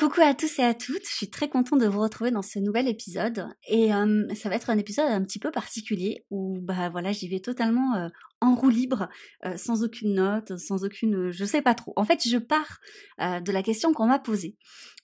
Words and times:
Coucou 0.00 0.22
à 0.22 0.32
tous 0.32 0.58
et 0.58 0.62
à 0.62 0.72
toutes, 0.72 1.06
je 1.06 1.14
suis 1.14 1.28
très 1.28 1.50
contente 1.50 1.78
de 1.78 1.86
vous 1.86 2.00
retrouver 2.00 2.30
dans 2.30 2.40
ce 2.40 2.58
nouvel 2.58 2.88
épisode 2.88 3.48
et 3.68 3.92
euh, 3.92 4.26
ça 4.34 4.48
va 4.48 4.54
être 4.54 4.70
un 4.70 4.78
épisode 4.78 5.04
un 5.04 5.22
petit 5.22 5.38
peu 5.38 5.50
particulier 5.50 6.24
où 6.30 6.58
bah 6.58 6.88
voilà 6.88 7.12
j'y 7.12 7.28
vais 7.28 7.40
totalement 7.40 7.96
euh, 7.96 8.08
en 8.40 8.54
roue 8.54 8.70
libre, 8.70 9.10
euh, 9.44 9.58
sans 9.58 9.84
aucune 9.84 10.14
note, 10.14 10.56
sans 10.56 10.86
aucune, 10.86 11.30
je 11.30 11.44
sais 11.44 11.60
pas 11.60 11.74
trop. 11.74 11.92
En 11.96 12.06
fait 12.06 12.26
je 12.26 12.38
pars 12.38 12.80
de 13.18 13.52
la 13.52 13.62
question 13.62 13.92
qu'on 13.92 14.06
m'a 14.06 14.18
posée 14.18 14.56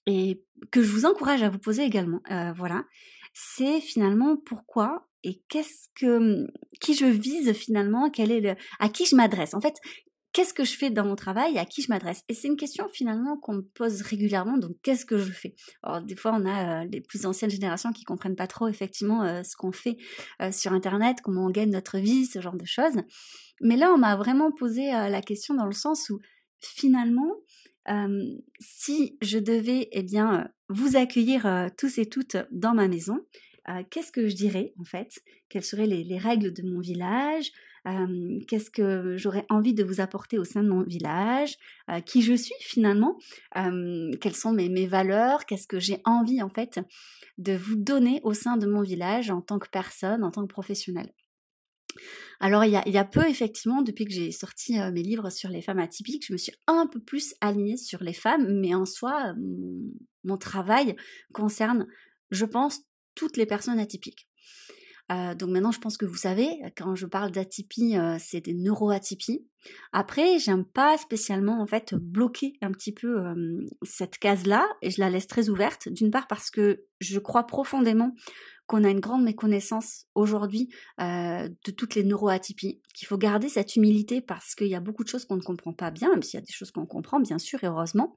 et 0.07 0.43
que 0.71 0.83
je 0.83 0.91
vous 0.91 1.05
encourage 1.05 1.43
à 1.43 1.51
vous 1.51 1.59
poser 1.59 1.83
également. 1.83 2.23
voilà, 2.57 2.87
c'est 3.35 3.83
finalement 3.83 4.39
pourquoi 4.39 5.11
et 5.25 5.43
qu'est-ce 5.51 5.89
que 5.95 6.47
qui 6.81 6.95
je 6.95 7.05
vise 7.05 7.53
finalement, 7.53 8.11
à 8.79 8.89
qui 8.89 9.05
je 9.05 9.15
m'adresse. 9.15 9.53
En 9.53 9.61
fait, 9.61 9.75
qu'est-ce 10.37 10.53
que 10.53 10.65
je 10.65 10.77
fais 10.77 10.91
dans 10.91 11.07
mon 11.07 11.17
travail, 11.17 11.57
à 11.57 11.65
qui 11.65 11.81
je 11.81 11.89
m'adresse. 11.89 12.23
Et 12.29 12.35
c'est 12.35 12.49
une 12.49 12.59
question 12.59 12.89
finalement 12.93 13.39
qu'on 13.39 13.55
me 13.55 13.63
pose 13.63 14.03
régulièrement, 14.03 14.59
donc 14.59 14.77
qu'est-ce 14.83 15.07
que 15.07 15.17
je 15.17 15.33
fais? 15.33 15.55
Alors 15.83 16.03
des 16.03 16.15
fois 16.15 16.33
on 16.35 16.45
a 16.45 16.83
euh, 16.83 16.89
les 16.93 17.01
plus 17.01 17.25
anciennes 17.25 17.49
générations 17.49 17.91
qui 17.91 18.05
comprennent 18.05 18.37
pas 18.37 18.47
trop 18.47 18.69
effectivement 18.69 19.23
euh, 19.23 19.43
ce 19.43 19.57
qu'on 19.57 19.73
fait 19.73 19.97
euh, 20.43 20.53
sur 20.53 20.75
Internet, 20.75 21.23
comment 21.23 21.47
on 21.47 21.51
gagne 21.51 21.71
notre 21.71 21.97
vie, 21.97 22.27
ce 22.27 22.43
genre 22.43 22.57
de 22.57 22.67
choses. 22.67 23.01
Mais 23.63 23.79
là 23.79 23.91
on 23.95 23.97
m'a 23.97 24.15
vraiment 24.15 24.53
posé 24.53 24.91
la 24.91 25.23
question 25.23 25.55
dans 25.55 25.65
le 25.65 25.73
sens 25.73 26.11
où 26.11 26.21
finalement 26.61 27.33
si 28.61 29.17
je 29.23 29.39
devais 29.39 29.89
eh 29.93 30.03
bien 30.03 30.51
vous 30.69 30.97
accueillir 30.97 31.71
tous 31.79 31.97
et 31.97 32.07
toutes 32.07 32.37
dans 32.51 32.75
ma 32.75 32.89
maison, 32.89 33.21
qu'est-ce 33.91 34.13
que 34.13 34.29
je 34.29 34.35
dirais 34.35 34.73
en 34.79 34.85
fait? 34.85 35.21
Quelles 35.49 35.65
seraient 35.65 35.87
les, 35.87 36.19
règles 36.19 36.53
de 36.53 36.63
mon 36.63 36.81
village? 36.81 37.51
Qu'est-ce 38.49 38.71
que 38.71 39.17
j'aurais 39.17 39.47
envie 39.49 39.75
de 39.75 39.85
vous 39.85 40.01
apporter 40.01 40.39
au 40.39 40.45
sein 40.45 40.63
de 40.63 40.69
mon 40.69 40.83
village, 40.83 41.57
qui 42.05 42.23
je 42.23 42.35
suis 42.35 42.55
finalement, 42.61 43.17
quelles 43.55 44.35
sont 44.35 44.53
mes, 44.53 44.87
valeurs, 44.87 45.47
qu'est-ce 45.47 45.69
que 45.69 45.79
j'ai 45.79 46.01
envie 46.05 46.43
en 46.43 46.49
fait 46.49 46.81
de 47.39 47.53
vous 47.53 47.77
donner 47.77 48.21
au 48.25 48.33
sein 48.33 48.57
de 48.57 48.67
mon 48.67 48.83
village 48.83 49.31
en 49.31 49.41
tant 49.41 49.59
que 49.59 49.69
personne, 49.69 50.25
en 50.25 50.31
tant 50.31 50.43
que 50.43 50.53
professionnel. 50.53 51.13
Alors 52.41 52.65
il 52.65 52.73
y, 52.73 52.77
a, 52.77 52.83
il 52.87 52.93
y 52.93 52.99
a, 52.99 53.05
peu 53.05 53.27
effectivement, 53.27 53.83
depuis 53.83 54.05
que 54.05 54.13
j'ai 54.13 54.31
sorti 54.31 54.79
mes 54.93 55.03
livres 55.03 55.31
sur 55.31 55.49
les 55.49 55.63
femmes 55.63 55.79
atypiques, 55.79 56.27
je 56.27 56.33
me 56.33 56.39
suis 56.39 56.53
un 56.67 56.87
peu 56.87 57.01
plus 57.01 57.35
alignée 57.41 57.77
sur 57.77 58.03
les 58.03 58.13
femmes, 58.13 58.61
mais 58.61 58.75
en 58.75 58.85
soi, 58.85 59.35
mon 60.25 60.37
travail 60.37 60.97
concerne, 61.33 61.87
je 62.31 62.45
pense, 62.45 62.81
toutes 63.17 63.37
les 63.37 63.47
personnes 63.47 63.81
atypiques. 63.81 64.29
Euh, 65.13 65.35
donc 65.35 65.51
maintenant, 65.51 65.71
je 65.71 65.79
pense 65.79 65.97
que 65.97 66.05
vous 66.05 66.17
savez, 66.17 66.49
quand 66.77 66.95
je 66.97 67.07
parle 67.07 67.31
d'atypie, 67.31 67.97
euh, 67.97 68.17
c'est 68.19 68.41
des 68.41 68.55
neuroatypies. 68.55 69.47
Après, 69.93 70.39
j'aime 70.39 70.65
pas 70.65 70.97
spécialement 70.99 71.61
en 71.61 71.67
fait 71.67 71.95
bloquer 71.95 72.55
un 72.61 72.71
petit 72.71 72.93
peu 72.93 73.17
cette 73.83 74.19
case-là 74.19 74.65
et 74.81 74.91
je 74.91 75.01
la 75.01 75.11
laisse 75.11 75.27
très 75.27 75.49
ouverte. 75.49 75.89
D'une 75.89 76.13
part 76.13 76.29
parce 76.29 76.51
que 76.51 76.85
je 77.01 77.19
crois 77.19 77.49
profondément 77.49 78.13
qu'on 78.67 78.85
a 78.85 78.91
une 78.91 79.01
grande 79.01 79.23
méconnaissance 79.23 80.07
aujourd'hui 80.15 80.69
euh, 81.01 81.49
de 81.65 81.71
toutes 81.71 81.95
les 81.95 82.03
neuroatypies, 82.03 82.81
qu'il 82.95 83.07
faut 83.07 83.19
garder 83.19 83.49
cette 83.49 83.77
humilité 83.77 84.21
parce 84.21 84.55
qu'il 84.55 84.67
y 84.67 84.75
a 84.75 84.81
beaucoup 84.81 85.05
de 85.05 85.09
choses 85.09 85.25
qu'on 85.25 85.37
ne 85.37 85.43
comprend 85.43 85.73
pas 85.73 85.91
bien, 85.91 86.11
même 86.11 86.23
s'il 86.23 86.41
y 86.41 86.43
a 86.43 86.47
des 86.47 86.53
choses 86.53 86.71
qu'on 86.71 86.87
comprend 86.87 87.21
bien 87.21 87.39
sûr 87.39 87.63
et 87.63 87.69
heureusement, 87.69 88.17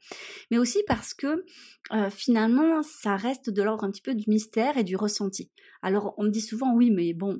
mais 0.49 0.57
aussi 0.57 0.79
parce 0.87 1.13
que 1.13 1.45
euh, 1.91 2.09
finalement 2.09 2.81
ça 2.81 3.15
reste 3.15 3.49
de 3.49 3.61
l'ordre 3.61 3.83
un 3.83 3.91
petit 3.91 4.01
peu 4.01 4.15
du 4.15 4.29
mystère 4.29 4.77
et 4.77 4.83
du 4.83 4.95
ressenti. 4.95 5.51
Alors 5.81 6.13
on 6.17 6.23
me 6.23 6.29
dit 6.29 6.41
souvent 6.41 6.73
oui 6.73 6.89
mais 6.91 7.13
bon 7.13 7.39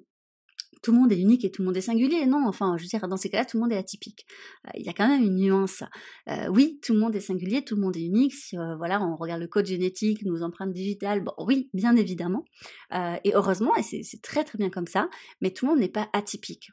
tout 0.82 0.92
le 0.92 0.98
monde 0.98 1.12
est 1.12 1.20
unique 1.20 1.46
et 1.46 1.52
tout 1.52 1.62
le 1.62 1.68
monde 1.68 1.78
est 1.78 1.82
singulier. 1.82 2.26
Non, 2.26 2.46
enfin, 2.48 2.76
je 2.78 2.84
veux 2.84 2.88
dire, 2.88 3.08
dans 3.08 3.18
ces 3.18 3.30
cas-là, 3.30 3.46
tout 3.46 3.58
le 3.58 3.62
monde 3.62 3.72
est 3.72 3.78
atypique. 3.78 4.26
Euh, 4.68 4.72
il 4.76 4.86
y 4.86 4.90
a 4.90 4.94
quand 4.94 5.08
même 5.08 5.24
une 5.24 5.36
nuance. 5.36 5.84
Euh, 6.30 6.48
oui, 6.48 6.80
tout 6.82 6.94
le 6.94 7.00
monde 7.00 7.16
est 7.16 7.22
singulier, 7.22 7.64
tout 7.64 7.76
le 7.76 7.82
monde 7.82 7.98
est 7.98 8.04
unique. 8.04 8.34
Si 8.34 8.58
euh, 8.58 8.76
voilà, 8.78 9.02
on 9.02 9.16
regarde 9.16 9.42
le 9.42 9.48
code 9.48 9.66
génétique, 9.66 10.24
nos 10.24 10.44
empreintes 10.44 10.74
digitales, 10.74 11.24
bon, 11.24 11.34
oui, 11.38 11.70
bien 11.74 11.96
évidemment. 11.96 12.46
et 12.92 13.34
heureusement, 13.34 13.76
et 13.76 13.84
c'est 13.84 14.22
très 14.22 14.44
très 14.44 14.58
bien 14.58 14.70
comme 14.70 14.88
ça, 14.88 15.10
mais 15.42 15.52
tout 15.52 15.66
le 15.66 15.72
monde 15.72 15.80
n'est 15.80 15.90
pas 15.90 16.10
atypique. 16.14 16.72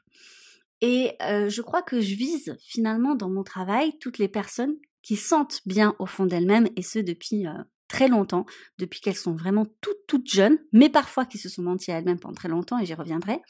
Et 0.81 1.11
je 1.19 1.61
crois 1.61 1.81
que 1.81 2.01
je 2.01 2.15
vise 2.15 2.55
finalement 2.59 3.15
dans 3.15 3.29
mon 3.29 3.43
travail 3.43 3.97
toutes 3.99 4.17
les 4.17 4.27
personnes 4.27 4.75
qui 5.01 5.15
sentent 5.15 5.61
bien 5.65 5.95
au 5.99 6.05
fond 6.05 6.25
d'elles-mêmes, 6.25 6.67
et 6.75 6.81
ce 6.81 6.99
depuis 6.99 7.45
très 7.87 8.07
longtemps, 8.07 8.45
depuis 8.77 8.99
qu'elles 8.99 9.15
sont 9.15 9.33
vraiment 9.33 9.65
toutes, 9.81 10.05
toutes 10.07 10.29
jeunes, 10.29 10.57
mais 10.71 10.89
parfois 10.89 11.25
qui 11.25 11.37
se 11.37 11.49
sont 11.49 11.61
menties 11.61 11.91
à 11.91 11.97
elles-mêmes 11.97 12.19
pendant 12.19 12.35
très 12.35 12.49
longtemps, 12.49 12.79
et 12.79 12.85
j'y 12.85 12.93
reviendrai, 12.93 13.41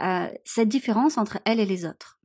euh, 0.00 0.28
cette 0.44 0.68
différence 0.68 1.18
entre 1.18 1.38
elles 1.44 1.60
et 1.60 1.66
les 1.66 1.84
autres. 1.84 2.18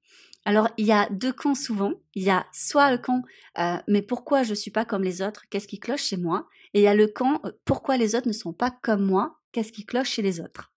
Alors, 0.46 0.70
il 0.78 0.86
y 0.86 0.94
a 0.94 1.10
deux 1.10 1.34
camps 1.34 1.56
souvent. 1.56 1.92
Il 2.16 2.24
y 2.24 2.30
a 2.30 2.46
soit 2.54 2.90
le 2.90 2.98
camp 2.98 3.22
euh, 3.60 3.78
mais 3.88 4.02
pourquoi 4.02 4.44
je 4.44 4.54
suis 4.54 4.72
pas 4.72 4.86
comme 4.86 5.04
les 5.04 5.22
autres? 5.22 5.44
Qu'est-ce 5.50 5.68
qui 5.68 5.80
cloche 5.80 6.04
chez 6.04 6.16
moi? 6.16 6.48
Et 6.74 6.80
il 6.80 6.84
y 6.84 6.88
a 6.88 6.96
le 6.96 7.08
camp 7.08 7.42
euh, 7.44 7.52
pourquoi 7.66 7.98
les 7.98 8.16
autres 8.16 8.30
ne 8.30 8.34
sont 8.34 8.54
pas 8.54 8.72
comme 8.72 9.06
moi? 9.06 9.42
Qu'est-ce 9.52 9.74
qui 9.74 9.86
cloche 9.86 10.10
chez 10.10 10.22
les 10.22 10.40
autres? 10.40 10.72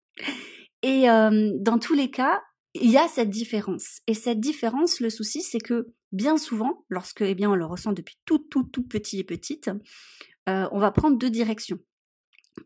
Et 0.82 1.04
dans 1.04 1.78
tous 1.78 1.92
les 1.92 2.10
cas, 2.10 2.42
il 2.74 2.90
y 2.90 2.96
a 2.96 3.06
cette 3.06 3.30
différence. 3.30 4.00
Et 4.06 4.14
cette 4.14 4.40
différence, 4.40 5.00
le 5.00 5.10
souci, 5.10 5.42
c'est 5.42 5.58
que 5.58 5.92
bien 6.12 6.38
souvent, 6.38 6.84
lorsque 6.88 7.22
eh 7.22 7.34
bien 7.34 7.50
on 7.50 7.54
le 7.54 7.66
ressent 7.66 7.92
depuis 7.92 8.16
tout 8.24 8.38
tout 8.38 8.64
tout 8.64 8.82
petit 8.82 9.20
et 9.20 9.24
petite, 9.24 9.70
euh, 10.50 10.68
on 10.72 10.78
va 10.78 10.90
prendre 10.90 11.16
deux 11.16 11.30
directions. 11.30 11.78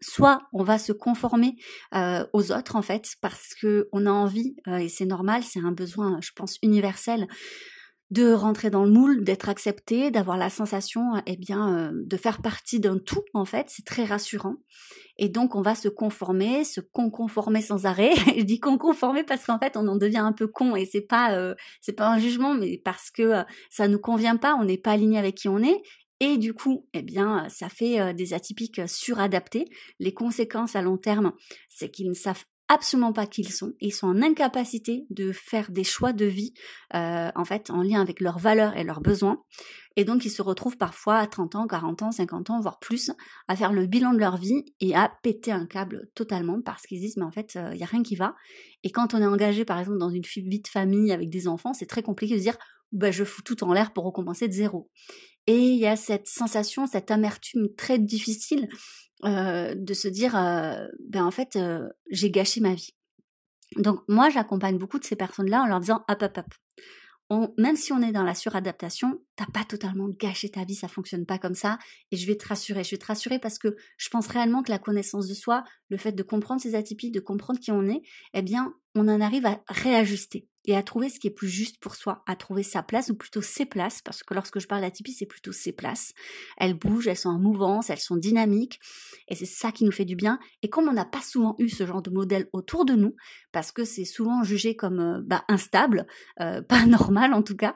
Soit 0.00 0.40
on 0.52 0.64
va 0.64 0.78
se 0.78 0.92
conformer 0.92 1.56
euh, 1.94 2.26
aux 2.32 2.52
autres 2.52 2.74
en 2.74 2.82
fait 2.82 3.14
parce 3.20 3.54
que 3.60 3.88
on 3.92 4.06
a 4.06 4.10
envie 4.10 4.56
euh, 4.66 4.78
et 4.78 4.88
c'est 4.88 5.04
normal, 5.04 5.42
c'est 5.44 5.60
un 5.60 5.72
besoin, 5.72 6.18
je 6.22 6.30
pense 6.34 6.58
universel 6.62 7.28
de 8.10 8.32
rentrer 8.32 8.70
dans 8.70 8.84
le 8.84 8.90
moule, 8.90 9.24
d'être 9.24 9.48
accepté, 9.48 10.10
d'avoir 10.10 10.36
la 10.36 10.50
sensation, 10.50 11.02
eh 11.26 11.36
bien, 11.36 11.90
de 11.92 12.16
faire 12.16 12.42
partie 12.42 12.78
d'un 12.78 12.98
tout 12.98 13.24
en 13.32 13.44
fait. 13.44 13.66
C'est 13.70 13.84
très 13.84 14.04
rassurant. 14.04 14.56
Et 15.16 15.28
donc 15.28 15.54
on 15.54 15.62
va 15.62 15.74
se 15.74 15.88
conformer, 15.88 16.64
se 16.64 16.80
conformer 16.80 17.60
sans 17.60 17.86
arrêt. 17.86 18.14
je 18.36 18.42
dis 18.42 18.60
conformer 18.60 19.24
parce 19.24 19.44
qu'en 19.44 19.58
fait 19.58 19.76
on 19.76 19.88
en 19.88 19.96
devient 19.96 20.18
un 20.18 20.32
peu 20.32 20.46
con 20.46 20.76
et 20.76 20.86
c'est 20.86 21.06
pas 21.06 21.54
c'est 21.80 21.94
pas 21.94 22.08
un 22.08 22.18
jugement, 22.18 22.54
mais 22.54 22.80
parce 22.84 23.10
que 23.10 23.42
ça 23.70 23.88
nous 23.88 23.98
convient 23.98 24.36
pas, 24.36 24.54
on 24.60 24.64
n'est 24.64 24.78
pas 24.78 24.92
aligné 24.92 25.18
avec 25.18 25.36
qui 25.36 25.48
on 25.48 25.58
est 25.58 25.82
et 26.20 26.38
du 26.38 26.54
coup, 26.54 26.86
eh 26.92 27.02
bien, 27.02 27.48
ça 27.48 27.68
fait 27.68 28.14
des 28.14 28.34
atypiques 28.34 28.80
suradaptés. 28.88 29.66
Les 29.98 30.14
conséquences 30.14 30.76
à 30.76 30.82
long 30.82 30.96
terme, 30.96 31.32
c'est 31.68 31.90
qu'ils 31.90 32.08
ne 32.08 32.14
savent 32.14 32.44
absolument 32.68 33.12
pas 33.12 33.26
qui 33.26 33.42
ils 33.42 33.52
sont. 33.52 33.74
Ils 33.80 33.92
sont 33.92 34.06
en 34.06 34.22
incapacité 34.22 35.06
de 35.10 35.32
faire 35.32 35.70
des 35.70 35.84
choix 35.84 36.12
de 36.12 36.24
vie, 36.24 36.54
en 36.92 37.44
fait, 37.44 37.70
en 37.70 37.82
lien 37.82 38.00
avec 38.00 38.20
leurs 38.20 38.38
valeurs 38.38 38.76
et 38.76 38.84
leurs 38.84 39.00
besoins. 39.00 39.42
Et 39.96 40.04
donc, 40.04 40.24
ils 40.24 40.30
se 40.30 40.42
retrouvent 40.42 40.76
parfois 40.76 41.18
à 41.18 41.26
30 41.26 41.54
ans, 41.54 41.66
40 41.68 42.02
ans, 42.02 42.10
50 42.10 42.50
ans, 42.50 42.60
voire 42.60 42.80
plus, 42.80 43.12
à 43.46 43.54
faire 43.54 43.72
le 43.72 43.86
bilan 43.86 44.12
de 44.12 44.18
leur 44.18 44.38
vie 44.38 44.64
et 44.80 44.94
à 44.96 45.12
péter 45.22 45.52
un 45.52 45.66
câble 45.66 46.08
totalement 46.16 46.60
parce 46.62 46.86
qu'ils 46.86 46.98
disent, 47.00 47.16
mais 47.16 47.24
en 47.24 47.30
fait, 47.30 47.54
il 47.54 47.76
n'y 47.76 47.84
a 47.84 47.86
rien 47.86 48.02
qui 48.02 48.16
va. 48.16 48.34
Et 48.82 48.90
quand 48.90 49.14
on 49.14 49.22
est 49.22 49.26
engagé, 49.26 49.64
par 49.64 49.78
exemple, 49.78 49.98
dans 49.98 50.10
une 50.10 50.22
vie 50.22 50.60
de 50.60 50.68
famille 50.68 51.12
avec 51.12 51.30
des 51.30 51.46
enfants, 51.46 51.74
c'est 51.74 51.86
très 51.86 52.02
compliqué 52.02 52.34
de 52.34 52.40
dire, 52.40 52.56
bah, 52.94 53.10
je 53.10 53.24
fous 53.24 53.42
tout 53.42 53.62
en 53.64 53.72
l'air 53.72 53.92
pour 53.92 54.04
recommencer 54.04 54.48
de 54.48 54.52
zéro. 54.52 54.90
Et 55.46 55.58
il 55.58 55.78
y 55.78 55.86
a 55.86 55.96
cette 55.96 56.26
sensation, 56.26 56.86
cette 56.86 57.10
amertume 57.10 57.68
très 57.76 57.98
difficile 57.98 58.68
euh, 59.24 59.74
de 59.74 59.94
se 59.94 60.08
dire, 60.08 60.36
euh, 60.36 60.86
ben 61.08 61.24
en 61.24 61.30
fait, 61.30 61.56
euh, 61.56 61.86
j'ai 62.10 62.30
gâché 62.30 62.60
ma 62.60 62.74
vie. 62.74 62.94
Donc 63.76 64.00
moi, 64.08 64.30
j'accompagne 64.30 64.78
beaucoup 64.78 64.98
de 64.98 65.04
ces 65.04 65.16
personnes-là 65.16 65.62
en 65.62 65.66
leur 65.66 65.80
disant, 65.80 66.04
hop, 66.08 66.22
hop, 66.22 66.38
hop. 67.30 67.52
même 67.58 67.76
si 67.76 67.92
on 67.92 68.00
est 68.00 68.12
dans 68.12 68.22
la 68.22 68.34
suradaptation, 68.34 69.20
t'as 69.36 69.46
pas 69.46 69.64
totalement 69.64 70.08
gâché 70.08 70.48
ta 70.50 70.64
vie, 70.64 70.76
ça 70.76 70.88
fonctionne 70.88 71.26
pas 71.26 71.38
comme 71.38 71.56
ça. 71.56 71.78
Et 72.12 72.16
je 72.16 72.26
vais 72.26 72.36
te 72.36 72.46
rassurer, 72.46 72.84
je 72.84 72.92
vais 72.92 72.98
te 72.98 73.06
rassurer 73.06 73.38
parce 73.38 73.58
que 73.58 73.76
je 73.98 74.08
pense 74.08 74.28
réellement 74.28 74.62
que 74.62 74.70
la 74.70 74.78
connaissance 74.78 75.26
de 75.26 75.34
soi, 75.34 75.64
le 75.88 75.96
fait 75.96 76.12
de 76.12 76.22
comprendre 76.22 76.60
ses 76.60 76.74
atypies, 76.74 77.10
de 77.10 77.20
comprendre 77.20 77.58
qui 77.58 77.72
on 77.72 77.82
est, 77.86 78.02
eh 78.34 78.42
bien, 78.42 78.72
on 78.94 79.08
en 79.08 79.20
arrive 79.20 79.46
à 79.46 79.60
réajuster. 79.68 80.48
Et 80.64 80.76
à 80.76 80.82
trouver 80.82 81.08
ce 81.08 81.20
qui 81.20 81.26
est 81.26 81.30
plus 81.30 81.48
juste 81.48 81.78
pour 81.78 81.94
soi, 81.94 82.22
à 82.26 82.36
trouver 82.36 82.62
sa 82.62 82.82
place 82.82 83.10
ou 83.10 83.14
plutôt 83.14 83.42
ses 83.42 83.66
places, 83.66 84.00
parce 84.02 84.22
que 84.22 84.34
lorsque 84.34 84.58
je 84.60 84.66
parle 84.66 84.82
d'atypie, 84.82 85.12
c'est 85.12 85.26
plutôt 85.26 85.52
ses 85.52 85.72
places. 85.72 86.14
Elles 86.56 86.74
bougent, 86.74 87.08
elles 87.08 87.16
sont 87.16 87.30
en 87.30 87.38
mouvance, 87.38 87.90
elles 87.90 87.98
sont 87.98 88.16
dynamiques, 88.16 88.80
et 89.28 89.34
c'est 89.34 89.46
ça 89.46 89.72
qui 89.72 89.84
nous 89.84 89.92
fait 89.92 90.04
du 90.04 90.16
bien. 90.16 90.38
Et 90.62 90.68
comme 90.68 90.88
on 90.88 90.92
n'a 90.92 91.04
pas 91.04 91.20
souvent 91.20 91.54
eu 91.58 91.68
ce 91.68 91.86
genre 91.86 92.02
de 92.02 92.10
modèle 92.10 92.48
autour 92.52 92.84
de 92.84 92.94
nous, 92.94 93.14
parce 93.52 93.72
que 93.72 93.84
c'est 93.84 94.04
souvent 94.04 94.42
jugé 94.42 94.76
comme 94.76 95.00
euh, 95.00 95.20
bah, 95.24 95.44
instable, 95.48 96.06
euh, 96.40 96.62
pas 96.68 96.86
normal 96.86 97.34
en 97.34 97.42
tout 97.42 97.56
cas, 97.56 97.74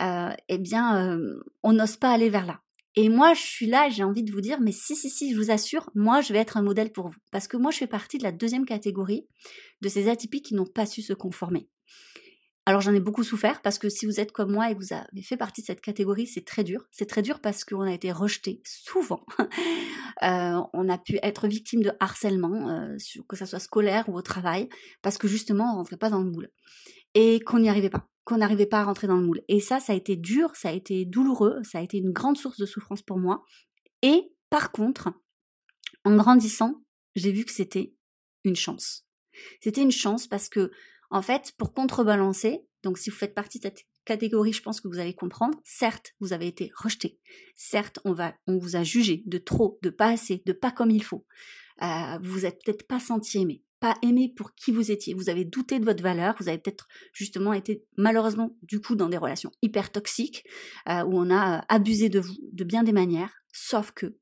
euh, 0.00 0.30
eh 0.48 0.58
bien, 0.58 1.18
on 1.62 1.72
n'ose 1.72 1.96
pas 1.96 2.10
aller 2.10 2.30
vers 2.30 2.46
là. 2.46 2.60
Et 2.96 3.08
moi, 3.08 3.32
je 3.34 3.42
suis 3.42 3.66
là, 3.66 3.88
j'ai 3.88 4.02
envie 4.02 4.24
de 4.24 4.32
vous 4.32 4.40
dire, 4.40 4.60
mais 4.60 4.72
si, 4.72 4.96
si, 4.96 5.08
si, 5.08 5.32
je 5.32 5.36
vous 5.38 5.52
assure, 5.52 5.88
moi, 5.94 6.20
je 6.20 6.32
vais 6.32 6.40
être 6.40 6.56
un 6.56 6.62
modèle 6.62 6.90
pour 6.90 7.08
vous. 7.08 7.18
Parce 7.30 7.46
que 7.46 7.56
moi, 7.56 7.70
je 7.70 7.78
fais 7.78 7.86
partie 7.86 8.18
de 8.18 8.24
la 8.24 8.32
deuxième 8.32 8.64
catégorie 8.64 9.28
de 9.82 9.88
ces 9.88 10.08
atypiques 10.08 10.46
qui 10.46 10.54
n'ont 10.54 10.66
pas 10.66 10.84
su 10.84 11.00
se 11.02 11.12
conformer. 11.12 11.68
Alors 12.68 12.82
j'en 12.82 12.92
ai 12.92 13.00
beaucoup 13.00 13.22
souffert 13.22 13.62
parce 13.62 13.78
que 13.78 13.88
si 13.88 14.04
vous 14.04 14.20
êtes 14.20 14.30
comme 14.30 14.52
moi 14.52 14.70
et 14.70 14.74
que 14.74 14.78
vous 14.78 14.92
avez 14.92 15.22
fait 15.22 15.38
partie 15.38 15.62
de 15.62 15.66
cette 15.66 15.80
catégorie, 15.80 16.26
c'est 16.26 16.44
très 16.44 16.64
dur. 16.64 16.84
C'est 16.90 17.06
très 17.06 17.22
dur 17.22 17.40
parce 17.40 17.64
qu'on 17.64 17.80
a 17.80 17.94
été 17.94 18.12
rejeté 18.12 18.60
souvent. 18.64 19.24
Euh, 20.24 20.60
on 20.72 20.88
a 20.88 20.98
pu 20.98 21.20
être 21.22 21.46
victime 21.46 21.80
de 21.80 21.92
harcèlement, 22.00 22.70
euh, 22.70 22.96
que 23.28 23.36
ce 23.36 23.46
soit 23.46 23.60
scolaire 23.60 24.08
ou 24.08 24.16
au 24.16 24.20
travail, 24.20 24.68
parce 25.00 25.16
que 25.16 25.28
justement 25.28 25.72
on 25.72 25.76
rentrait 25.76 25.96
pas 25.96 26.10
dans 26.10 26.18
le 26.18 26.28
moule 26.28 26.50
et 27.14 27.38
qu'on 27.38 27.60
n'y 27.60 27.68
arrivait 27.68 27.88
pas, 27.88 28.08
qu'on 28.24 28.38
n'arrivait 28.38 28.66
pas 28.66 28.80
à 28.80 28.84
rentrer 28.84 29.06
dans 29.06 29.16
le 29.16 29.24
moule. 29.24 29.42
Et 29.46 29.60
ça, 29.60 29.78
ça 29.78 29.92
a 29.92 29.96
été 29.96 30.16
dur, 30.16 30.56
ça 30.56 30.70
a 30.70 30.72
été 30.72 31.04
douloureux, 31.04 31.60
ça 31.62 31.78
a 31.78 31.82
été 31.82 31.98
une 31.98 32.10
grande 32.10 32.36
source 32.36 32.58
de 32.58 32.66
souffrance 32.66 33.00
pour 33.00 33.16
moi. 33.16 33.44
Et 34.02 34.32
par 34.50 34.72
contre, 34.72 35.12
en 36.04 36.16
grandissant, 36.16 36.82
j'ai 37.14 37.30
vu 37.30 37.44
que 37.44 37.52
c'était 37.52 37.94
une 38.42 38.56
chance. 38.56 39.06
C'était 39.60 39.82
une 39.82 39.92
chance 39.92 40.26
parce 40.26 40.48
que 40.48 40.72
en 41.10 41.22
fait, 41.22 41.52
pour 41.56 41.72
contrebalancer, 41.72 42.64
donc 42.82 42.98
si 42.98 43.10
vous 43.10 43.16
faites 43.16 43.34
partie 43.34 43.58
de 43.58 43.64
cette 43.64 43.84
catégorie, 44.04 44.52
je 44.52 44.62
pense 44.62 44.80
que 44.80 44.88
vous 44.88 44.98
allez 44.98 45.14
comprendre, 45.14 45.58
certes, 45.64 46.14
vous 46.20 46.32
avez 46.32 46.46
été 46.46 46.70
rejeté. 46.76 47.18
Certes, 47.56 47.98
on, 48.04 48.12
va, 48.12 48.34
on 48.46 48.58
vous 48.58 48.76
a 48.76 48.82
jugé 48.82 49.22
de 49.26 49.38
trop, 49.38 49.78
de 49.82 49.90
pas 49.90 50.08
assez, 50.08 50.42
de 50.46 50.52
pas 50.52 50.70
comme 50.70 50.90
il 50.90 51.02
faut. 51.02 51.26
Euh, 51.82 52.18
vous 52.22 52.32
vous 52.32 52.46
êtes 52.46 52.62
peut-être 52.64 52.86
pas 52.86 53.00
senti 53.00 53.38
aimé, 53.38 53.62
pas 53.80 53.96
aimé 54.02 54.32
pour 54.34 54.54
qui 54.54 54.72
vous 54.72 54.90
étiez. 54.90 55.14
Vous 55.14 55.28
avez 55.28 55.44
douté 55.44 55.78
de 55.78 55.84
votre 55.84 56.02
valeur. 56.02 56.34
Vous 56.40 56.48
avez 56.48 56.58
peut-être 56.58 56.88
justement 57.12 57.52
été 57.52 57.84
malheureusement 57.96 58.56
du 58.62 58.80
coup 58.80 58.96
dans 58.96 59.08
des 59.08 59.18
relations 59.18 59.52
hyper 59.62 59.92
toxiques 59.92 60.44
euh, 60.88 61.04
où 61.04 61.18
on 61.18 61.30
a 61.30 61.58
euh, 61.58 61.62
abusé 61.68 62.08
de 62.08 62.18
vous 62.18 62.36
de 62.52 62.64
bien 62.64 62.82
des 62.82 62.92
manières. 62.92 63.32
Sauf 63.52 63.92
que 63.92 64.16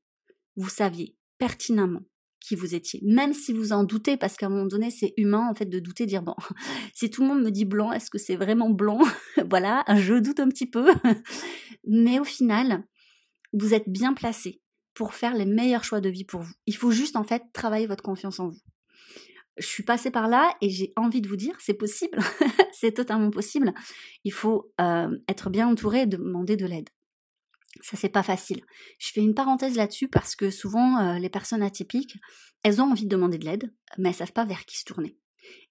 vous 0.55 0.69
saviez 0.69 1.15
pertinemment 1.37 2.03
vous 2.55 2.75
étiez, 2.75 3.01
même 3.03 3.33
si 3.33 3.53
vous 3.53 3.73
en 3.73 3.83
doutez, 3.83 4.17
parce 4.17 4.35
qu'à 4.37 4.47
un 4.47 4.49
moment 4.49 4.65
donné, 4.65 4.91
c'est 4.91 5.13
humain 5.17 5.47
en 5.49 5.55
fait 5.55 5.65
de 5.65 5.79
douter, 5.79 6.05
dire 6.05 6.21
bon, 6.21 6.35
si 6.93 7.09
tout 7.09 7.21
le 7.21 7.27
monde 7.27 7.43
me 7.43 7.51
dit 7.51 7.65
blanc, 7.65 7.91
est-ce 7.91 8.09
que 8.09 8.17
c'est 8.17 8.35
vraiment 8.35 8.69
blanc? 8.69 8.99
Voilà, 9.49 9.83
je 9.95 10.15
doute 10.15 10.39
un 10.39 10.49
petit 10.49 10.69
peu, 10.69 10.91
mais 11.87 12.19
au 12.19 12.23
final, 12.23 12.83
vous 13.53 13.73
êtes 13.73 13.87
bien 13.87 14.13
placé 14.13 14.61
pour 14.93 15.13
faire 15.13 15.35
les 15.35 15.45
meilleurs 15.45 15.83
choix 15.83 16.01
de 16.01 16.09
vie 16.09 16.25
pour 16.25 16.41
vous. 16.41 16.53
Il 16.65 16.75
faut 16.75 16.91
juste 16.91 17.15
en 17.15 17.23
fait 17.23 17.43
travailler 17.53 17.87
votre 17.87 18.03
confiance 18.03 18.39
en 18.39 18.49
vous. 18.49 18.59
Je 19.57 19.65
suis 19.65 19.83
passée 19.83 20.11
par 20.11 20.27
là 20.27 20.55
et 20.61 20.69
j'ai 20.69 20.93
envie 20.95 21.21
de 21.21 21.27
vous 21.27 21.35
dire, 21.35 21.55
c'est 21.59 21.73
possible, 21.73 22.19
c'est 22.71 22.93
totalement 22.93 23.31
possible. 23.31 23.73
Il 24.23 24.33
faut 24.33 24.71
euh, 24.81 25.15
être 25.27 25.49
bien 25.49 25.67
entouré 25.67 26.01
et 26.01 26.05
demander 26.07 26.57
de 26.57 26.65
l'aide. 26.65 26.89
Ça, 27.81 27.97
c'est 27.97 28.09
pas 28.09 28.23
facile. 28.23 28.61
Je 28.99 29.11
fais 29.13 29.21
une 29.21 29.33
parenthèse 29.33 29.75
là-dessus 29.75 30.07
parce 30.07 30.35
que 30.35 30.49
souvent, 30.49 30.99
euh, 30.99 31.19
les 31.19 31.29
personnes 31.29 31.63
atypiques, 31.63 32.17
elles 32.63 32.81
ont 32.81 32.91
envie 32.91 33.05
de 33.05 33.09
demander 33.09 33.37
de 33.37 33.45
l'aide, 33.45 33.73
mais 33.97 34.09
elles 34.09 34.15
savent 34.15 34.33
pas 34.33 34.45
vers 34.45 34.65
qui 34.65 34.77
se 34.77 34.85
tourner. 34.85 35.17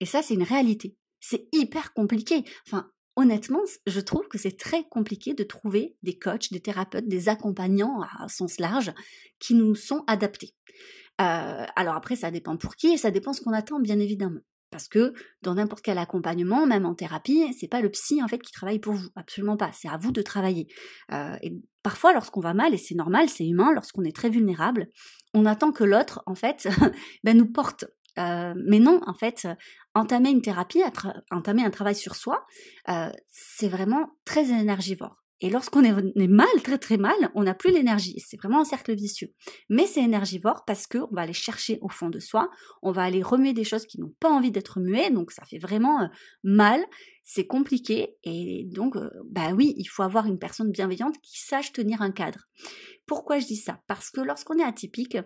Et 0.01 0.07
ça, 0.07 0.23
c'est 0.23 0.35
une 0.35 0.43
réalité. 0.43 0.97
C'est 1.21 1.49
hyper 1.53 1.93
compliqué. 1.93 2.45
Enfin, 2.67 2.91
honnêtement, 3.17 3.63
je 3.87 4.01
trouve 4.01 4.29
que 4.29 4.39
c'est 4.39 4.57
très 4.57 4.85
compliqué 4.89 5.35
de 5.35 5.45
trouver 5.45 5.97
des 6.03 6.19
coachs, 6.19 6.53
des 6.53 6.61
thérapeutes, 6.61 7.09
des 7.09 7.29
accompagnants 7.29 8.01
à 8.01 8.29
sens 8.29 8.59
large 8.59 8.93
qui 9.39 9.55
nous 9.55 9.75
sont 9.75 10.05
adaptés. 10.07 10.55
Euh, 11.21 11.65
alors 11.77 11.95
après, 11.95 12.17
ça 12.17 12.31
dépend 12.31 12.57
pour 12.57 12.77
qui 12.77 12.89
et 12.89 12.99
ça 12.99 13.11
dépend 13.11 13.33
ce 13.33 13.41
qu'on 13.41 13.53
attend, 13.53 13.81
bien 13.81 13.99
évidemment. 13.99 14.41
Parce 14.77 14.89
que 14.89 15.15
dans 15.41 15.55
n'importe 15.55 15.83
quel 15.83 15.97
accompagnement, 15.97 16.67
même 16.67 16.85
en 16.85 16.95
thérapie, 16.95 17.51
c'est 17.59 17.67
pas 17.67 17.81
le 17.81 17.89
psy 17.89 18.23
en 18.23 18.29
fait 18.29 18.37
qui 18.37 18.53
travaille 18.53 18.79
pour 18.79 18.93
vous, 18.93 19.09
absolument 19.17 19.57
pas. 19.57 19.71
C'est 19.73 19.89
à 19.89 19.97
vous 19.97 20.13
de 20.13 20.21
travailler. 20.21 20.69
Euh, 21.13 21.35
et 21.41 21.55
parfois, 21.83 22.13
lorsqu'on 22.13 22.43
va 22.43 22.53
mal, 22.53 22.75
et 22.75 22.77
c'est 22.77 22.95
normal, 22.95 23.31
c'est 23.31 23.49
humain, 23.49 23.73
lorsqu'on 23.73 24.05
est 24.05 24.15
très 24.15 24.29
vulnérable, 24.29 24.89
on 25.33 25.47
attend 25.47 25.73
que 25.73 25.83
l'autre 25.83 26.23
en 26.27 26.35
fait 26.35 26.69
ben, 27.25 27.39
nous 27.39 27.51
porte. 27.51 27.87
Euh, 28.19 28.53
mais 28.69 28.79
non, 28.79 29.01
en 29.07 29.15
fait, 29.15 29.49
entamer 29.95 30.29
une 30.29 30.43
thérapie, 30.43 30.83
entamer 31.31 31.65
un 31.65 31.71
travail 31.71 31.95
sur 31.95 32.15
soi, 32.15 32.45
euh, 32.91 33.09
c'est 33.29 33.69
vraiment 33.69 34.11
très 34.27 34.51
énergivore. 34.51 35.25
Et 35.41 35.51
lorsqu'on 35.51 35.85
est, 35.85 36.27
mal, 36.29 36.47
très 36.63 36.79
très 36.79 36.97
mal, 36.97 37.17
on 37.35 37.43
n'a 37.43 37.55
plus 37.55 37.71
l'énergie. 37.71 38.19
C'est 38.25 38.39
vraiment 38.39 38.61
un 38.61 38.65
cercle 38.65 38.95
vicieux. 38.95 39.35
Mais 39.69 39.87
c'est 39.87 40.03
énergivore 40.03 40.65
parce 40.67 40.87
qu'on 40.87 41.09
va 41.13 41.23
aller 41.23 41.35
chercher 41.35 41.79
au 41.83 41.89
fond 41.89 42.09
de 42.09 42.19
soi, 42.19 42.51
on 42.83 42.91
va 42.91 43.03
aller 43.03 43.23
remuer 43.23 43.53
des 43.53 43.65
choses 43.65 43.87
qui 43.87 44.01
n'ont 44.01 44.15
pas 44.19 44.31
envie 44.31 44.51
d'être 44.51 44.81
muées, 44.81 45.11
donc 45.11 45.33
ça 45.33 45.45
fait 45.45 45.59
vraiment 45.59 46.01
euh, 46.01 46.07
mal, 46.43 46.83
c'est 47.23 47.47
compliqué, 47.47 48.17
et 48.23 48.65
donc, 48.73 48.97
euh, 48.97 49.11
bah 49.29 49.53
oui, 49.53 49.75
il 49.77 49.87
faut 49.87 50.03
avoir 50.03 50.27
une 50.27 50.39
personne 50.39 50.71
bienveillante 50.71 51.17
qui 51.21 51.39
sache 51.41 51.73
tenir 51.73 52.01
un 52.01 52.13
cadre. 52.13 52.47
Pourquoi 53.07 53.39
je 53.39 53.47
dis 53.47 53.57
ça? 53.57 53.83
Parce 53.87 54.11
que 54.11 54.21
lorsqu'on 54.21 54.59
est 54.59 54.65
atypique, 54.65 55.19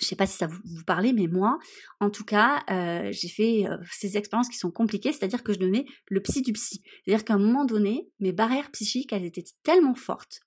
je 0.00 0.06
sais 0.06 0.16
pas 0.16 0.26
si 0.26 0.36
ça 0.36 0.46
vous, 0.46 0.58
vous 0.64 0.84
parle, 0.84 1.12
mais 1.14 1.26
moi, 1.26 1.58
en 2.00 2.10
tout 2.10 2.24
cas, 2.24 2.62
euh, 2.70 3.10
j'ai 3.12 3.28
fait 3.28 3.66
euh, 3.66 3.76
ces 3.90 4.16
expériences 4.16 4.48
qui 4.48 4.56
sont 4.56 4.70
compliquées, 4.70 5.12
c'est-à-dire 5.12 5.42
que 5.42 5.52
je 5.52 5.58
donnais 5.58 5.84
le 6.08 6.20
psy 6.20 6.42
du 6.42 6.52
psy. 6.52 6.82
C'est-à-dire 7.04 7.24
qu'à 7.24 7.34
un 7.34 7.38
moment 7.38 7.64
donné, 7.64 8.08
mes 8.20 8.32
barrières 8.32 8.70
psychiques, 8.70 9.12
elles 9.12 9.24
étaient 9.24 9.44
tellement 9.62 9.94
fortes 9.94 10.40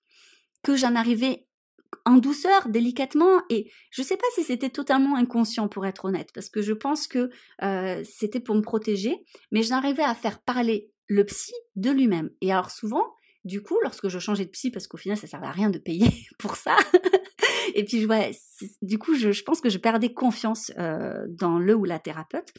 que 0.62 0.76
j'en 0.76 0.96
arrivais 0.96 1.46
en 2.04 2.16
douceur, 2.16 2.68
délicatement, 2.68 3.42
et 3.48 3.70
je 3.90 4.02
sais 4.02 4.16
pas 4.16 4.26
si 4.34 4.42
c'était 4.42 4.70
totalement 4.70 5.16
inconscient 5.16 5.68
pour 5.68 5.86
être 5.86 6.06
honnête, 6.06 6.30
parce 6.34 6.48
que 6.48 6.62
je 6.62 6.72
pense 6.72 7.06
que 7.06 7.30
euh, 7.62 8.02
c'était 8.04 8.40
pour 8.40 8.54
me 8.54 8.62
protéger, 8.62 9.24
mais 9.52 9.62
j'arrivais 9.62 10.02
à 10.02 10.14
faire 10.14 10.40
parler 10.42 10.90
le 11.08 11.24
psy 11.24 11.52
de 11.76 11.90
lui-même. 11.90 12.30
Et 12.40 12.52
alors 12.52 12.70
souvent, 12.70 13.15
du 13.46 13.62
coup, 13.62 13.78
lorsque 13.82 14.08
je 14.08 14.18
changeais 14.18 14.44
de 14.44 14.50
psy, 14.50 14.70
parce 14.70 14.86
qu'au 14.86 14.96
final, 14.96 15.16
ça 15.16 15.26
servait 15.26 15.46
à 15.46 15.52
rien 15.52 15.70
de 15.70 15.78
payer 15.78 16.08
pour 16.38 16.56
ça, 16.56 16.76
et 17.74 17.84
puis, 17.84 18.06
ouais, 18.06 18.30
du 18.82 18.98
coup, 18.98 19.14
je, 19.14 19.42
pense 19.42 19.60
que 19.60 19.68
je 19.68 19.78
perdais 19.78 20.12
confiance 20.12 20.72
euh, 20.78 21.26
dans 21.28 21.58
le 21.58 21.74
ou 21.74 21.84
la 21.84 21.98
thérapeute. 21.98 22.52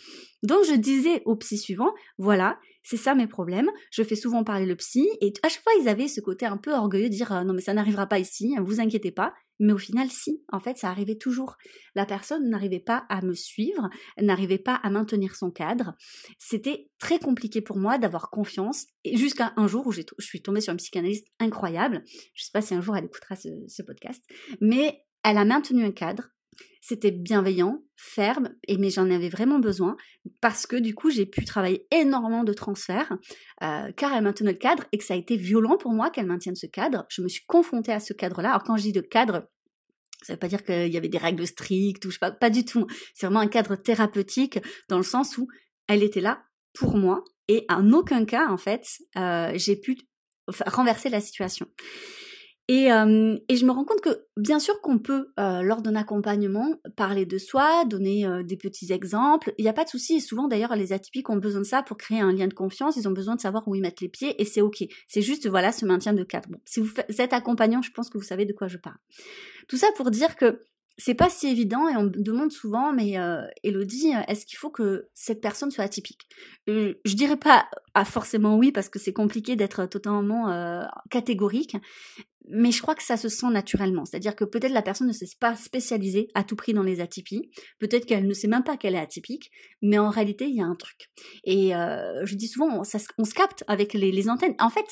Donc, 0.44 0.64
je 0.66 0.74
disais 0.74 1.22
au 1.26 1.36
psy 1.36 1.58
suivant, 1.58 1.92
voilà, 2.18 2.60
c'est 2.88 2.96
ça 2.96 3.16
mes 3.16 3.28
problèmes. 3.28 3.70
Je 3.92 4.02
fais 4.02 4.16
souvent 4.16 4.46
parler 4.46 4.66
le 4.66 4.78
psy. 4.78 5.10
Et 5.20 5.34
à 5.44 5.50
chaque 5.50 5.62
fois, 5.62 5.74
ils 5.82 5.90
avaient 5.90 6.08
ce 6.08 6.22
côté 6.22 6.46
un 6.46 6.56
peu 6.56 6.74
orgueilleux 6.74 7.10
de 7.10 7.14
dire, 7.14 7.34
euh, 7.34 7.44
non, 7.44 7.54
mais 7.54 7.62
ça 7.62 7.74
n'arrivera 7.74 8.08
pas 8.08 8.18
ici, 8.18 8.54
ne 8.56 8.62
vous 8.62 8.80
inquiétez 8.80 9.12
pas. 9.12 9.34
Mais 9.60 9.74
au 9.74 9.78
final, 9.78 10.10
si, 10.10 10.42
en 10.54 10.62
fait, 10.62 10.78
ça 10.78 10.90
arrivait 10.90 11.18
toujours. 11.18 11.58
La 11.96 12.06
personne 12.06 12.48
n'arrivait 12.50 12.80
pas 12.80 13.06
à 13.10 13.22
me 13.22 13.34
suivre, 13.34 13.90
n'arrivait 14.22 14.58
pas 14.58 14.76
à 14.76 14.90
maintenir 14.90 15.36
son 15.36 15.52
cadre. 15.52 15.96
C'était 16.38 16.90
très 16.98 17.20
compliqué 17.20 17.60
pour 17.60 17.78
moi 17.78 17.98
d'avoir 17.98 18.30
confiance. 18.30 18.86
Jusqu'à 19.04 19.52
un 19.58 19.68
jour 19.68 19.86
où 19.86 19.92
je 19.92 20.04
suis 20.20 20.42
tombée 20.42 20.62
sur 20.62 20.72
une 20.72 20.78
psychanalyste 20.78 21.28
incroyable. 21.40 22.04
Je 22.06 22.44
ne 22.44 22.46
sais 22.46 22.52
pas 22.54 22.62
si 22.62 22.74
un 22.74 22.82
jour 22.82 22.96
elle 22.96 23.06
écoutera 23.06 23.36
ce 23.36 23.82
podcast. 23.82 24.24
Mais 24.62 25.04
elle 25.24 25.38
a 25.38 25.44
maintenu 25.44 25.84
un 25.84 25.92
cadre. 25.92 26.30
C'était 26.82 27.12
bienveillant, 27.12 27.84
ferme, 27.96 28.56
et 28.68 28.78
mais 28.78 28.90
j'en 28.90 29.10
avais 29.12 29.30
vraiment 29.30 29.60
besoin 29.60 29.98
parce 30.40 30.66
que 30.66 30.76
du 30.76 30.96
coup 30.96 31.10
j'ai 31.10 31.26
pu 31.26 31.44
travailler 31.44 31.86
énormément 31.92 32.44
de 32.44 32.54
transferts 32.54 33.18
euh, 33.62 33.92
car 33.92 34.14
elle 34.14 34.24
maintenait 34.24 34.52
le 34.52 34.58
cadre 34.58 34.86
et 34.92 34.98
que 34.98 35.04
ça 35.04 35.14
a 35.14 35.18
été 35.18 35.36
violent 35.36 35.78
pour 35.78 35.92
moi 35.92 36.10
qu'elle 36.10 36.28
maintienne 36.28 36.56
ce 36.56 36.68
cadre. 36.68 37.06
Je 37.10 37.22
me 37.22 37.28
suis 37.28 37.46
confrontée 37.46 37.92
à 37.92 38.00
ce 38.00 38.14
cadre-là. 38.14 38.50
Alors 38.50 38.64
quand 38.64 38.78
je 38.78 38.84
dis 38.84 38.92
de 38.94 39.02
cadre, 39.02 39.50
ça 40.22 40.34
veut 40.34 40.40
pas 40.40 40.48
dire 40.48 40.64
qu'il 40.64 40.88
y 40.88 40.98
avait 40.98 41.10
des 41.10 41.18
règles 41.18 41.46
strictes 41.46 42.06
ou 42.06 42.10
je 42.10 42.14
sais 42.14 42.20
pas, 42.20 42.32
pas 42.32 42.50
du 42.50 42.64
tout. 42.64 42.88
C'est 43.14 43.26
vraiment 43.26 43.42
un 43.42 43.48
cadre 43.48 43.76
thérapeutique 43.76 44.60
dans 44.88 44.98
le 44.98 45.04
sens 45.04 45.38
où 45.38 45.48
elle 45.88 46.04
était 46.04 46.22
là 46.22 46.44
pour 46.74 46.96
moi 46.96 47.24
et 47.48 47.66
en 47.70 47.92
aucun 47.92 48.24
cas 48.26 48.48
en 48.50 48.58
fait 48.58 48.86
euh, 49.18 49.52
j'ai 49.56 49.76
pu 49.76 49.98
renverser 50.66 51.10
la 51.10 51.20
situation. 51.20 51.68
Et, 52.70 52.92
euh, 52.92 53.38
et, 53.48 53.56
je 53.56 53.66
me 53.66 53.72
rends 53.72 53.86
compte 53.86 54.02
que 54.02 54.26
bien 54.36 54.60
sûr 54.60 54.82
qu'on 54.82 55.00
peut, 55.00 55.32
euh, 55.40 55.62
lors 55.62 55.82
d'un 55.82 55.96
accompagnement, 55.96 56.76
parler 56.98 57.26
de 57.26 57.38
soi, 57.38 57.86
donner 57.86 58.26
euh, 58.26 58.44
des 58.44 58.58
petits 58.58 58.92
exemples. 58.92 59.54
Il 59.58 59.62
n'y 59.64 59.70
a 59.70 59.74
pas 59.74 59.86
de 59.86 59.90
souci. 59.90 60.16
Et 60.16 60.20
souvent, 60.20 60.50
d'ailleurs, 60.50 60.76
les 60.76 60.92
atypiques 60.92 61.30
ont 61.30 61.38
besoin 61.38 61.62
de 61.62 61.66
ça 61.66 61.82
pour 61.82 61.96
créer 61.96 62.20
un 62.20 62.34
lien 62.34 62.48
de 62.48 62.54
confiance. 62.54 62.98
Ils 62.98 63.08
ont 63.08 63.12
besoin 63.12 63.36
de 63.36 63.42
savoir 63.42 63.66
où 63.70 63.76
ils 63.76 63.82
mettent 63.82 64.02
les 64.02 64.10
pieds 64.10 64.42
et 64.42 64.46
c'est 64.46 64.60
OK. 64.60 64.84
C'est 65.08 65.22
juste, 65.22 65.48
voilà, 65.48 65.72
ce 65.72 65.86
maintien 65.86 66.12
de 66.12 66.24
cadre. 66.24 66.50
Bon, 66.50 66.60
si 66.66 66.82
vous 66.82 66.92
êtes 67.20 67.32
accompagnant, 67.32 67.82
je 67.82 67.92
pense 67.92 68.10
que 68.10 68.18
vous 68.18 68.24
savez 68.24 68.44
de 68.44 68.54
quoi 68.54 68.68
je 68.68 68.78
parle. 68.78 68.98
Tout 69.70 69.78
ça 69.78 69.88
pour 69.96 70.12
dire 70.12 70.36
que 70.36 70.62
c'est 70.98 71.14
pas 71.14 71.30
si 71.30 71.48
évident 71.48 71.88
et 71.88 71.96
on 71.96 72.04
me 72.04 72.10
demande 72.10 72.52
souvent, 72.52 72.92
mais 72.92 73.20
euh, 73.20 73.44
Elodie, 73.64 74.12
est-ce 74.28 74.46
qu'il 74.46 74.58
faut 74.58 74.72
que 74.72 75.08
cette 75.14 75.42
personne 75.42 75.70
soit 75.70 75.84
atypique? 75.84 76.28
Je 76.66 77.14
dirais 77.14 77.38
pas 77.38 77.70
ah, 77.94 78.04
forcément 78.04 78.58
oui 78.58 78.72
parce 78.72 78.90
que 78.90 78.98
c'est 78.98 79.14
compliqué 79.14 79.56
d'être 79.56 79.86
totalement 79.86 80.50
catégorique, 81.12 81.78
mais 82.50 82.72
je 82.72 82.82
crois 82.82 82.96
que 82.96 83.04
ça 83.04 83.18
se 83.18 83.30
sent 83.30 83.50
naturellement. 83.52 84.06
C'est-à-dire 84.06 84.36
que 84.36 84.46
peut-être 84.46 84.72
la 84.72 84.82
personne 84.82 85.08
ne 85.08 85.14
s'est 85.14 85.28
pas 85.40 85.56
spécialisée 85.56 86.28
à 86.34 86.44
tout 86.44 86.56
prix 86.56 86.74
dans 86.74 86.84
les 86.84 87.02
atypies, 87.02 87.50
peut-être 87.80 88.06
qu'elle 88.06 88.28
ne 88.28 88.34
sait 88.34 88.48
même 88.48 88.64
pas 88.64 88.78
qu'elle 88.78 88.96
est 88.96 89.00
atypique, 89.00 89.52
mais 89.82 89.98
en 89.98 90.10
réalité, 90.10 90.46
il 90.46 90.56
y 90.56 90.62
a 90.62 90.66
un 90.66 90.76
truc. 90.76 91.10
Et 91.44 91.76
euh, 91.76 92.26
je 92.26 92.36
dis 92.36 92.48
souvent, 92.48 92.80
on, 92.80 92.84
ça, 92.84 93.00
se 93.00 93.34
capte 93.34 93.64
avec 93.68 93.94
les, 93.94 94.30
antennes. 94.30 94.56
En 94.60 94.70
fait, 94.70 94.86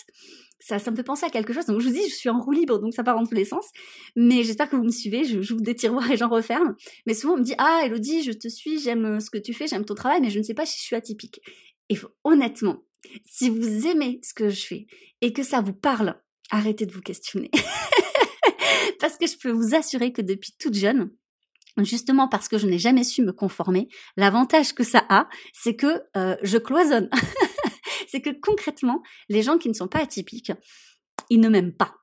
ça, 0.59 0.77
me 0.91 0.95
fait 0.95 1.03
penser 1.03 1.25
à 1.25 1.29
quelque 1.29 1.53
chose. 1.53 1.65
Donc 1.65 1.79
je 1.79 1.87
vous 1.87 1.93
dis, 1.93 2.09
je 2.09 2.15
suis 2.15 2.29
en 2.29 2.39
roue 2.39 2.51
libre, 2.51 2.79
donc 2.79 2.93
ça 2.93 3.03
part 3.03 3.17
dans 3.17 3.25
tous 3.25 3.35
les 3.35 3.45
sens. 3.45 3.65
Mais 4.15 4.43
j'espère 4.43 4.69
que 4.69 4.75
vous 4.75 4.83
me 4.83 4.91
suivez. 4.91 5.23
Je 5.23 5.41
j'ouvre 5.41 5.61
des 5.61 5.75
tiroirs 5.75 6.09
et 6.11 6.17
j'en 6.17 6.29
referme. 6.29 6.75
Mais 7.05 7.13
souvent, 7.13 7.35
on 7.35 7.37
me 7.37 7.43
dit, 7.43 7.55
ah, 7.57 7.83
Elodie, 7.85 8.23
je 8.23 8.31
te 8.31 8.47
suis, 8.47 8.79
j'aime 8.79 9.19
ce 9.19 9.29
que 9.29 9.37
tu 9.37 9.53
fais, 9.53 9.67
j'aime 9.67 9.85
ton 9.85 9.95
travail, 9.95 10.21
mais 10.21 10.29
je 10.29 10.39
ne 10.39 10.43
sais 10.43 10.53
pas 10.53 10.65
si 10.65 10.77
je 10.79 10.83
suis 10.83 10.95
atypique. 10.95 11.41
Et 11.89 11.97
honnêtement, 12.23 12.83
si 13.23 13.49
vous 13.49 13.87
aimez 13.87 14.19
ce 14.23 14.33
que 14.33 14.49
je 14.49 14.65
fais 14.65 14.87
et 15.21 15.33
que 15.33 15.43
ça 15.43 15.61
vous 15.61 15.73
parle, 15.73 16.19
arrêtez 16.51 16.85
de 16.85 16.91
vous 16.91 17.01
questionner. 17.01 17.51
parce 18.99 19.17
que 19.17 19.27
je 19.27 19.37
peux 19.37 19.51
vous 19.51 19.75
assurer 19.75 20.11
que 20.11 20.21
depuis 20.21 20.53
toute 20.59 20.75
jeune, 20.75 21.11
justement 21.79 22.27
parce 22.27 22.47
que 22.47 22.57
je 22.57 22.67
n'ai 22.67 22.79
jamais 22.79 23.03
su 23.03 23.21
me 23.21 23.33
conformer, 23.33 23.87
l'avantage 24.17 24.73
que 24.73 24.83
ça 24.83 25.05
a, 25.09 25.27
c'est 25.53 25.75
que 25.75 26.01
euh, 26.15 26.35
je 26.43 26.57
cloisonne. 26.57 27.09
c'est 28.07 28.21
que 28.21 28.29
concrètement, 28.29 29.01
les 29.29 29.41
gens 29.41 29.57
qui 29.57 29.69
ne 29.69 29.73
sont 29.73 29.87
pas 29.87 29.99
atypiques, 29.99 30.51
ils 31.29 31.39
ne 31.39 31.49
m'aiment 31.49 31.75
pas. 31.75 31.95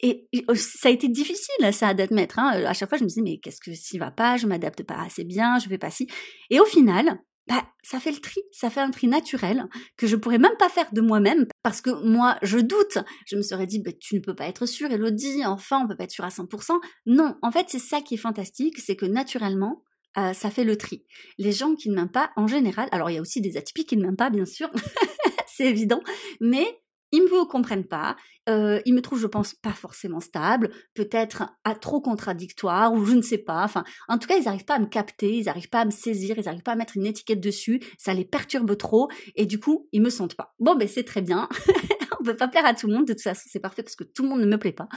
Et 0.00 0.28
oh, 0.46 0.54
ça 0.54 0.88
a 0.88 0.92
été 0.92 1.08
difficile, 1.08 1.72
ça, 1.72 1.92
d'admettre. 1.92 2.38
Hein. 2.38 2.64
À 2.66 2.72
chaque 2.72 2.88
fois, 2.88 2.98
je 2.98 3.02
me 3.02 3.08
disais, 3.08 3.22
mais 3.22 3.38
qu'est-ce 3.38 3.60
que 3.60 3.74
s'y 3.74 3.98
va 3.98 4.12
pas 4.12 4.36
Je 4.36 4.46
m'adapte 4.46 4.84
pas 4.84 5.00
assez 5.00 5.24
bien, 5.24 5.58
je 5.58 5.68
fais 5.68 5.78
pas 5.78 5.90
si. 5.90 6.06
Et 6.50 6.60
au 6.60 6.64
final, 6.64 7.18
bah, 7.48 7.64
ça 7.82 7.98
fait 8.00 8.10
le 8.10 8.18
tri, 8.18 8.40
ça 8.52 8.68
fait 8.68 8.80
un 8.80 8.90
tri 8.90 9.08
naturel 9.08 9.66
que 9.96 10.06
je 10.06 10.16
pourrais 10.16 10.38
même 10.38 10.56
pas 10.58 10.68
faire 10.68 10.92
de 10.92 11.00
moi-même 11.00 11.46
parce 11.62 11.80
que 11.80 11.90
moi, 12.06 12.36
je 12.42 12.58
doute. 12.58 12.98
Je 13.26 13.36
me 13.36 13.42
serais 13.42 13.66
dit, 13.66 13.80
bah, 13.80 13.92
tu 13.98 14.14
ne 14.14 14.20
peux 14.20 14.34
pas 14.34 14.46
être 14.46 14.66
sûr, 14.66 14.90
Elodie, 14.90 15.44
enfin, 15.46 15.80
on 15.82 15.88
peut 15.88 15.96
pas 15.96 16.04
être 16.04 16.10
sûr 16.10 16.24
à 16.24 16.28
100%. 16.28 16.78
Non, 17.06 17.36
en 17.42 17.50
fait, 17.50 17.66
c'est 17.68 17.78
ça 17.78 18.00
qui 18.00 18.14
est 18.14 18.18
fantastique, 18.18 18.78
c'est 18.78 18.96
que 18.96 19.06
naturellement, 19.06 19.82
euh, 20.18 20.32
ça 20.32 20.50
fait 20.50 20.64
le 20.64 20.76
tri. 20.76 21.04
Les 21.38 21.52
gens 21.52 21.74
qui 21.74 21.88
ne 21.90 21.94
m'aiment 21.94 22.10
pas, 22.10 22.30
en 22.36 22.46
général, 22.46 22.88
alors 22.92 23.10
il 23.10 23.14
y 23.14 23.18
a 23.18 23.22
aussi 23.22 23.40
des 23.40 23.56
atypiques 23.56 23.88
qui 23.88 23.96
ne 23.96 24.02
m'aiment 24.02 24.16
pas, 24.16 24.30
bien 24.30 24.46
sûr, 24.46 24.70
c'est 25.46 25.66
évident, 25.66 26.00
mais 26.40 26.66
ils 27.12 27.22
me 27.22 27.44
comprennent 27.44 27.86
pas, 27.86 28.16
euh, 28.48 28.80
ils 28.84 28.94
me 28.94 29.02
trouvent, 29.02 29.20
je 29.20 29.26
pense, 29.26 29.54
pas 29.54 29.72
forcément 29.72 30.20
stable, 30.20 30.70
peut-être 30.94 31.44
à 31.64 31.74
trop 31.74 32.00
contradictoire 32.00 32.92
ou 32.92 33.04
je 33.04 33.14
ne 33.14 33.22
sais 33.22 33.38
pas. 33.38 33.62
Enfin, 33.64 33.84
en 34.08 34.18
tout 34.18 34.28
cas, 34.28 34.36
ils 34.36 34.44
n'arrivent 34.44 34.64
pas 34.64 34.76
à 34.76 34.78
me 34.78 34.86
capter, 34.86 35.36
ils 35.36 35.44
n'arrivent 35.44 35.68
pas 35.68 35.80
à 35.80 35.84
me 35.84 35.90
saisir, 35.90 36.36
ils 36.38 36.44
n'arrivent 36.44 36.62
pas 36.62 36.72
à 36.72 36.76
mettre 36.76 36.96
une 36.96 37.06
étiquette 37.06 37.40
dessus. 37.40 37.80
Ça 37.98 38.14
les 38.14 38.24
perturbe 38.24 38.76
trop 38.76 39.08
et 39.36 39.46
du 39.46 39.58
coup, 39.60 39.88
ils 39.92 40.02
me 40.02 40.10
sentent 40.10 40.34
pas. 40.34 40.54
Bon, 40.58 40.74
ben 40.74 40.88
c'est 40.88 41.04
très 41.04 41.22
bien. 41.22 41.48
On 42.20 42.24
peut 42.24 42.36
pas 42.36 42.48
plaire 42.48 42.66
à 42.66 42.74
tout 42.74 42.88
le 42.88 42.94
monde. 42.94 43.06
De 43.06 43.12
toute 43.12 43.22
façon, 43.22 43.44
c'est 43.46 43.60
parfait 43.60 43.82
parce 43.82 43.96
que 43.96 44.04
tout 44.04 44.22
le 44.22 44.28
monde 44.28 44.40
ne 44.40 44.46
me 44.46 44.58
plaît 44.58 44.72
pas. 44.72 44.88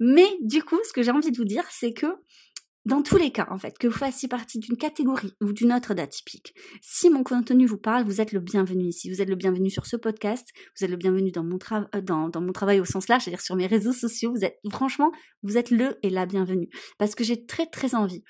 Mais 0.00 0.26
du 0.42 0.62
coup, 0.62 0.78
ce 0.86 0.92
que 0.92 1.02
j'ai 1.02 1.10
envie 1.10 1.30
de 1.30 1.36
vous 1.36 1.44
dire, 1.44 1.64
c'est 1.70 1.92
que 1.92 2.06
dans 2.86 3.02
tous 3.02 3.16
les 3.16 3.32
cas, 3.32 3.48
en 3.50 3.58
fait, 3.58 3.76
que 3.78 3.88
vous 3.88 3.98
fassiez 3.98 4.28
partie 4.28 4.60
d'une 4.60 4.76
catégorie 4.76 5.34
ou 5.42 5.52
d'une 5.52 5.72
autre 5.72 5.92
d'atypique, 5.92 6.54
si 6.80 7.10
mon 7.10 7.24
contenu 7.24 7.66
vous 7.66 7.78
parle, 7.78 8.04
vous 8.04 8.20
êtes 8.20 8.30
le 8.30 8.38
bienvenu 8.38 8.84
ici. 8.84 9.10
Vous 9.10 9.20
êtes 9.20 9.28
le 9.28 9.34
bienvenu 9.34 9.70
sur 9.70 9.86
ce 9.86 9.96
podcast. 9.96 10.46
Vous 10.78 10.84
êtes 10.84 10.90
le 10.90 10.96
bienvenu 10.96 11.32
dans 11.32 11.42
mon, 11.42 11.58
euh, 11.72 12.00
dans, 12.00 12.40
mon 12.40 12.52
travail 12.52 12.78
au 12.78 12.84
sens 12.84 13.08
large, 13.08 13.24
c'est-à-dire 13.24 13.40
sur 13.40 13.56
mes 13.56 13.66
réseaux 13.66 13.92
sociaux. 13.92 14.32
Vous 14.32 14.44
êtes, 14.44 14.60
franchement, 14.70 15.10
vous 15.42 15.58
êtes 15.58 15.72
le 15.72 15.98
et 16.04 16.10
la 16.10 16.26
bienvenue. 16.26 16.68
Parce 16.96 17.16
que 17.16 17.24
j'ai 17.24 17.44
très, 17.44 17.66
très 17.66 17.96
envie, 17.96 18.22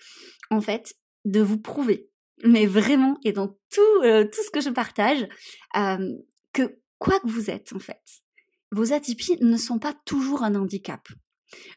en 0.51 0.63
fait, 0.63 0.95
de 1.27 1.41
vous 1.41 1.61
prouver, 1.61 2.09
mais 2.43 2.65
vraiment, 2.65 3.19
et 3.27 3.33
dans 3.33 3.49
tout, 3.71 4.03
euh, 4.05 4.25
tout 4.25 4.43
ce 4.43 4.51
que 4.51 4.63
je 4.63 4.71
partage, 4.71 5.29
euh, 5.77 6.13
que 6.55 6.79
quoi 6.99 7.21
que 7.21 7.29
vous 7.29 7.51
êtes, 7.51 7.75
en 7.75 7.79
fait, 7.79 8.01
vos 8.73 8.95
atypies 8.95 9.37
ne 9.43 9.59
sont 9.59 9.79
pas 9.79 9.93
toujours 10.07 10.45
un 10.45 10.55
handicap. 10.55 11.07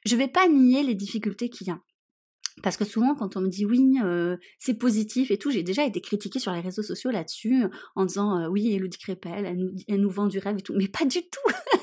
Je 0.05 0.15
vais 0.15 0.29
pas 0.29 0.47
nier 0.47 0.81
les 0.83 0.95
difficultés 0.95 1.49
qu'il 1.49 1.67
y 1.67 1.71
a. 1.71 1.81
Parce 2.61 2.77
que 2.77 2.85
souvent, 2.85 3.15
quand 3.15 3.37
on 3.37 3.41
me 3.41 3.47
dit 3.47 3.65
oui, 3.65 3.97
euh, 4.03 4.37
c'est 4.57 4.73
positif 4.73 5.31
et 5.31 5.37
tout, 5.37 5.51
j'ai 5.51 5.63
déjà 5.63 5.85
été 5.85 6.01
critiquée 6.01 6.39
sur 6.39 6.51
les 6.51 6.61
réseaux 6.61 6.83
sociaux 6.83 7.11
là-dessus, 7.11 7.63
en 7.95 8.05
disant 8.05 8.39
euh, 8.39 8.47
oui, 8.47 8.73
Elodie 8.73 8.97
Crépel, 8.97 9.45
elle 9.45 9.57
nous, 9.57 9.71
elle 9.87 10.01
nous 10.01 10.09
vend 10.09 10.27
du 10.27 10.39
rêve 10.39 10.57
et 10.57 10.61
tout. 10.61 10.73
Mais 10.75 10.87
pas 10.87 11.05
du 11.05 11.21
tout 11.21 11.53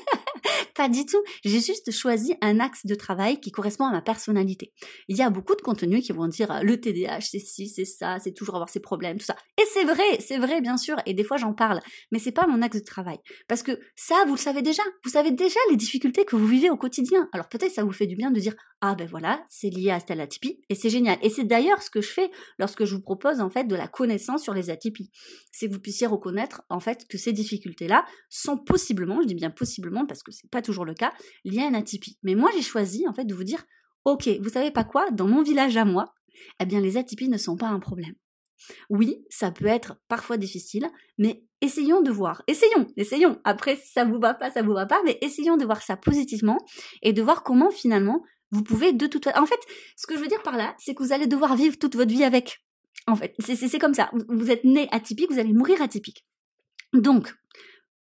Pas 0.77 0.89
du 0.89 1.07
tout. 1.07 1.17
J'ai 1.43 1.59
juste 1.59 1.89
choisi 1.89 2.35
un 2.39 2.59
axe 2.59 2.85
de 2.85 2.93
travail 2.93 3.39
qui 3.39 3.51
correspond 3.51 3.85
à 3.85 3.91
ma 3.91 4.01
personnalité. 4.01 4.73
Il 5.07 5.17
y 5.17 5.23
a 5.23 5.31
beaucoup 5.31 5.55
de 5.55 5.61
contenus 5.61 6.05
qui 6.05 6.11
vont 6.11 6.27
dire 6.27 6.59
le 6.61 6.79
TDAH, 6.79 7.21
c'est 7.21 7.39
ci, 7.39 7.67
c'est 7.67 7.83
ça, 7.83 8.19
c'est 8.19 8.31
toujours 8.31 8.53
avoir 8.53 8.69
ses 8.69 8.79
problèmes, 8.79 9.17
tout 9.17 9.25
ça. 9.25 9.35
Et 9.59 9.65
c'est 9.73 9.85
vrai, 9.85 10.19
c'est 10.19 10.37
vrai, 10.37 10.61
bien 10.61 10.77
sûr. 10.77 10.97
Et 11.07 11.15
des 11.15 11.23
fois, 11.23 11.37
j'en 11.37 11.53
parle. 11.53 11.79
Mais 12.11 12.19
c'est 12.19 12.31
pas 12.31 12.45
mon 12.45 12.61
axe 12.61 12.77
de 12.77 12.85
travail. 12.85 13.17
Parce 13.47 13.63
que 13.63 13.79
ça, 13.95 14.23
vous 14.27 14.35
le 14.35 14.39
savez 14.39 14.61
déjà. 14.61 14.83
Vous 15.03 15.09
savez 15.09 15.31
déjà 15.31 15.59
les 15.71 15.77
difficultés 15.77 16.25
que 16.25 16.35
vous 16.35 16.45
vivez 16.45 16.69
au 16.69 16.77
quotidien. 16.77 17.27
Alors 17.33 17.49
peut-être 17.49 17.71
ça 17.71 17.83
vous 17.83 17.91
fait 17.91 18.05
du 18.05 18.15
bien 18.15 18.29
de 18.29 18.39
dire 18.39 18.53
ah 18.81 18.93
ben 18.93 19.07
voilà, 19.07 19.43
c'est 19.49 19.71
lié 19.71 19.89
à 19.89 19.99
cette 19.99 20.11
atypie 20.11 20.61
et 20.69 20.75
c'est 20.75 20.91
génial. 20.91 21.17
Et 21.23 21.31
c'est 21.31 21.45
d'ailleurs 21.45 21.81
ce 21.81 21.89
que 21.89 22.01
je 22.01 22.09
fais 22.09 22.29
lorsque 22.59 22.85
je 22.85 22.93
vous 22.93 23.01
propose 23.01 23.41
en 23.41 23.49
fait 23.49 23.63
de 23.63 23.75
la 23.75 23.87
connaissance 23.87 24.43
sur 24.43 24.53
les 24.53 24.69
atypies. 24.69 25.09
C'est 25.51 25.67
que 25.67 25.73
vous 25.73 25.79
puissiez 25.79 26.05
reconnaître 26.05 26.61
en 26.69 26.79
fait 26.79 27.07
que 27.07 27.17
ces 27.17 27.33
difficultés-là 27.33 28.05
sont 28.29 28.57
possiblement, 28.57 29.19
je 29.21 29.27
dis 29.27 29.35
bien 29.35 29.49
possiblement 29.49 30.05
parce 30.05 30.21
que 30.21 30.31
c'est 30.31 30.49
pas 30.51 30.61
toujours 30.67 30.85
le 30.85 30.93
cas, 30.93 31.13
liées 31.43 31.63
à 31.63 31.67
une 31.67 31.75
atypie. 31.75 32.19
Mais 32.21 32.35
moi 32.35 32.51
j'ai 32.53 32.61
choisi 32.61 33.07
en 33.07 33.13
fait 33.13 33.25
de 33.25 33.33
vous 33.33 33.43
dire 33.43 33.63
ok, 34.05 34.29
vous 34.41 34.49
savez 34.49 34.71
pas 34.71 34.83
quoi, 34.83 35.09
dans 35.11 35.27
mon 35.27 35.41
village 35.41 35.75
à 35.77 35.85
moi, 35.85 36.13
eh 36.59 36.65
bien 36.65 36.79
les 36.79 36.97
atypies 36.97 37.29
ne 37.29 37.37
sont 37.37 37.57
pas 37.57 37.67
un 37.67 37.79
problème. 37.79 38.13
Oui, 38.89 39.23
ça 39.29 39.51
peut 39.51 39.65
être 39.65 39.97
parfois 40.07 40.37
difficile, 40.37 40.89
mais 41.17 41.43
essayons 41.61 42.01
de 42.01 42.11
voir. 42.11 42.41
Essayons, 42.47 42.87
essayons. 42.97 43.39
Après, 43.43 43.75
si 43.75 43.91
ça 43.91 44.03
vous 44.03 44.19
va 44.19 44.33
pas, 44.33 44.51
ça 44.51 44.61
vous 44.61 44.73
va 44.73 44.85
pas, 44.85 45.01
mais 45.05 45.17
essayons 45.21 45.57
de 45.57 45.65
voir 45.65 45.81
ça 45.81 45.95
positivement 45.95 46.57
et 47.01 47.13
de 47.13 47.21
voir 47.21 47.43
comment 47.43 47.71
finalement 47.71 48.23
vous 48.51 48.63
pouvez 48.63 48.93
de 48.93 49.07
toute 49.07 49.25
façon. 49.25 49.41
En 49.41 49.45
fait, 49.45 49.59
ce 49.95 50.07
que 50.07 50.15
je 50.15 50.21
veux 50.21 50.27
dire 50.27 50.41
par 50.41 50.57
là, 50.57 50.75
c'est 50.79 50.95
que 50.95 51.03
vous 51.03 51.13
allez 51.13 51.27
devoir 51.27 51.55
vivre 51.55 51.77
toute 51.77 51.95
votre 51.95 52.11
vie 52.11 52.23
avec. 52.23 52.63
En 53.05 53.15
fait, 53.15 53.35
c'est 53.39 53.79
comme 53.79 53.93
ça. 53.93 54.09
Vous 54.27 54.51
êtes 54.51 54.63
né 54.63 54.87
atypique, 54.91 55.31
vous 55.31 55.39
allez 55.39 55.53
mourir 55.53 55.81
atypique. 55.81 56.25
Donc, 56.93 57.33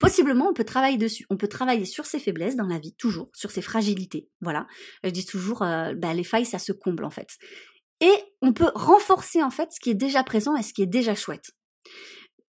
possiblement, 0.03 0.49
on 0.49 0.53
peut 0.53 0.65
travailler 0.65 0.97
dessus. 0.97 1.25
On 1.29 1.37
peut 1.37 1.47
travailler 1.47 1.85
sur 1.85 2.05
ses 2.05 2.19
faiblesses 2.19 2.57
dans 2.57 2.67
la 2.67 2.77
vie, 2.77 2.93
toujours, 2.93 3.29
sur 3.33 3.51
ses 3.51 3.61
fragilités. 3.61 4.29
Voilà. 4.41 4.67
Je 5.03 5.09
dis 5.09 5.25
toujours, 5.25 5.61
euh, 5.61 5.93
bah, 5.95 6.13
les 6.13 6.25
failles, 6.25 6.45
ça 6.45 6.59
se 6.59 6.73
comble 6.73 7.05
en 7.05 7.09
fait. 7.09 7.29
Et 8.01 8.13
on 8.41 8.51
peut 8.51 8.69
renforcer 8.75 9.41
en 9.41 9.49
fait 9.49 9.71
ce 9.71 9.79
qui 9.79 9.89
est 9.89 9.95
déjà 9.95 10.23
présent 10.23 10.57
et 10.57 10.63
ce 10.63 10.73
qui 10.73 10.81
est 10.81 10.87
déjà 10.87 11.15
chouette. 11.15 11.51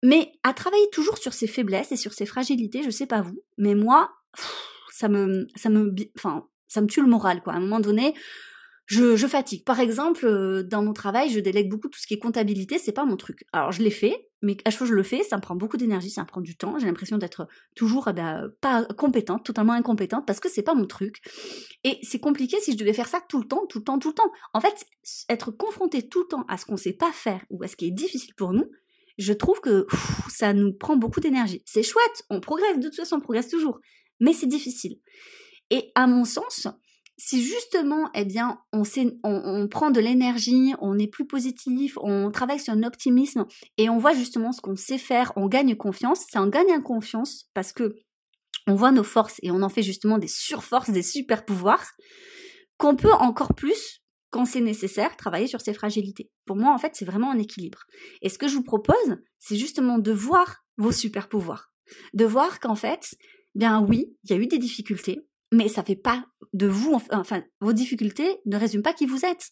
Mais 0.01 0.31
à 0.43 0.53
travailler 0.53 0.89
toujours 0.91 1.17
sur 1.17 1.33
ses 1.33 1.47
faiblesses 1.47 1.91
et 1.91 1.97
sur 1.97 2.13
ses 2.13 2.25
fragilités, 2.25 2.83
je 2.83 2.89
sais 2.89 3.05
pas 3.05 3.21
vous, 3.21 3.43
mais 3.57 3.75
moi, 3.75 4.09
ça 4.91 5.09
me, 5.09 5.47
ça 5.55 5.69
me, 5.69 5.93
enfin, 6.17 6.47
ça 6.69 6.79
me 6.79 6.87
tue 6.87 7.01
le 7.01 7.09
moral, 7.09 7.43
quoi. 7.43 7.53
À 7.53 7.57
un 7.57 7.59
moment 7.59 7.81
donné, 7.81 8.13
je, 8.85 9.17
je 9.17 9.27
fatigue. 9.27 9.65
Par 9.65 9.81
exemple, 9.81 10.25
euh, 10.25 10.63
dans 10.63 10.83
mon 10.83 10.93
travail, 10.93 11.29
je 11.29 11.39
délègue 11.41 11.69
beaucoup 11.69 11.89
tout 11.89 11.99
ce 11.99 12.07
qui 12.07 12.13
est 12.13 12.19
comptabilité, 12.19 12.77
c'est 12.77 12.93
pas 12.93 13.05
mon 13.05 13.17
truc. 13.17 13.43
Alors 13.51 13.73
je 13.73 13.83
l'ai 13.83 13.91
fait, 13.91 14.30
mais 14.41 14.57
à 14.65 14.69
chaque 14.69 14.79
fois 14.79 14.87
je 14.87 14.93
le 14.93 15.03
fais, 15.03 15.23
ça 15.23 15.37
me 15.37 15.41
prend 15.41 15.55
beaucoup 15.55 15.77
d'énergie, 15.77 16.09
ça 16.09 16.21
me 16.21 16.27
prend 16.27 16.41
du 16.41 16.55
temps. 16.55 16.77
J'ai 16.79 16.87
l'impression 16.87 17.17
d'être 17.17 17.47
toujours 17.75 18.07
eh 18.07 18.13
ben, 18.13 18.49
pas 18.61 18.85
compétente, 18.97 19.45
totalement 19.45 19.73
incompétente, 19.73 20.25
parce 20.25 20.39
que 20.39 20.49
c'est 20.49 20.63
pas 20.63 20.73
mon 20.73 20.85
truc. 20.85 21.21
Et 21.83 21.99
c'est 22.03 22.19
compliqué 22.19 22.59
si 22.59 22.73
je 22.73 22.77
devais 22.77 22.93
faire 22.93 23.07
ça 23.07 23.21
tout 23.27 23.39
le 23.39 23.47
temps, 23.47 23.65
tout 23.67 23.79
le 23.79 23.83
temps, 23.83 23.99
tout 23.99 24.09
le 24.09 24.15
temps. 24.15 24.31
En 24.53 24.61
fait, 24.61 24.85
être 25.29 25.51
confronté 25.51 26.07
tout 26.07 26.21
le 26.21 26.27
temps 26.27 26.45
à 26.47 26.57
ce 26.57 26.65
qu'on 26.65 26.77
sait 26.77 26.93
pas 26.93 27.11
faire 27.11 27.45
ou 27.49 27.63
à 27.63 27.67
ce 27.67 27.75
qui 27.75 27.87
est 27.87 27.91
difficile 27.91 28.33
pour 28.35 28.53
nous, 28.53 28.69
je 29.17 29.33
trouve 29.33 29.61
que 29.61 29.85
ça 30.29 30.53
nous 30.53 30.73
prend 30.73 30.97
beaucoup 30.97 31.19
d'énergie. 31.19 31.61
C'est 31.65 31.83
chouette, 31.83 32.23
on 32.29 32.39
progresse, 32.39 32.79
de 32.79 32.87
toute 32.87 32.95
façon 32.95 33.17
on 33.17 33.21
progresse 33.21 33.49
toujours, 33.49 33.79
mais 34.19 34.33
c'est 34.33 34.47
difficile. 34.47 34.99
Et 35.69 35.91
à 35.95 36.07
mon 36.07 36.25
sens, 36.25 36.67
si 37.17 37.43
justement, 37.43 38.09
eh 38.15 38.25
bien, 38.25 38.59
on, 38.73 38.83
on, 39.23 39.67
prend 39.67 39.91
de 39.91 39.99
l'énergie, 39.99 40.73
on 40.79 40.97
est 40.97 41.07
plus 41.07 41.27
positif, 41.27 41.97
on 42.01 42.31
travaille 42.31 42.59
sur 42.59 42.73
un 42.73 42.83
optimisme 42.83 43.45
et 43.77 43.89
on 43.89 43.97
voit 43.97 44.13
justement 44.13 44.51
ce 44.51 44.61
qu'on 44.61 44.75
sait 44.75 44.97
faire, 44.97 45.31
on 45.35 45.47
gagne 45.47 45.75
confiance. 45.75 46.25
C'est 46.29 46.39
un 46.39 46.49
gagne 46.49 46.71
en 46.71 46.81
confiance 46.81 47.49
parce 47.53 47.73
que 47.73 47.95
on 48.67 48.75
voit 48.75 48.91
nos 48.91 49.03
forces 49.03 49.39
et 49.43 49.51
on 49.51 49.61
en 49.61 49.69
fait 49.69 49.83
justement 49.83 50.17
des 50.17 50.27
surforces, 50.27 50.89
des 50.89 51.03
super 51.03 51.45
pouvoirs 51.45 51.85
qu'on 52.77 52.95
peut 52.95 53.13
encore 53.13 53.53
plus, 53.53 54.01
quand 54.31 54.45
c'est 54.45 54.61
nécessaire, 54.61 55.15
travailler 55.15 55.45
sur 55.45 55.61
ses 55.61 55.73
fragilités. 55.73 56.31
Pour 56.45 56.55
moi, 56.55 56.73
en 56.73 56.79
fait, 56.79 56.95
c'est 56.95 57.05
vraiment 57.05 57.31
un 57.31 57.37
équilibre. 57.37 57.83
Et 58.23 58.29
ce 58.29 58.39
que 58.39 58.47
je 58.47 58.55
vous 58.55 58.63
propose, 58.63 58.95
c'est 59.37 59.57
justement 59.57 59.99
de 59.99 60.11
voir 60.11 60.63
vos 60.77 60.91
super 60.91 61.29
pouvoirs, 61.29 61.71
de 62.13 62.25
voir 62.25 62.59
qu'en 62.59 62.75
fait, 62.75 63.15
bien 63.53 63.81
oui, 63.81 64.15
il 64.23 64.31
y 64.31 64.33
a 64.33 64.37
eu 64.37 64.47
des 64.47 64.57
difficultés, 64.57 65.19
mais 65.51 65.67
ça 65.67 65.83
fait 65.83 65.95
pas 65.95 66.25
de 66.53 66.67
vous, 66.67 66.99
enfin, 67.11 67.43
vos 67.59 67.73
difficultés 67.73 68.39
ne 68.45 68.57
résument 68.57 68.83
pas 68.83 68.93
qui 68.93 69.05
vous 69.05 69.25
êtes. 69.25 69.51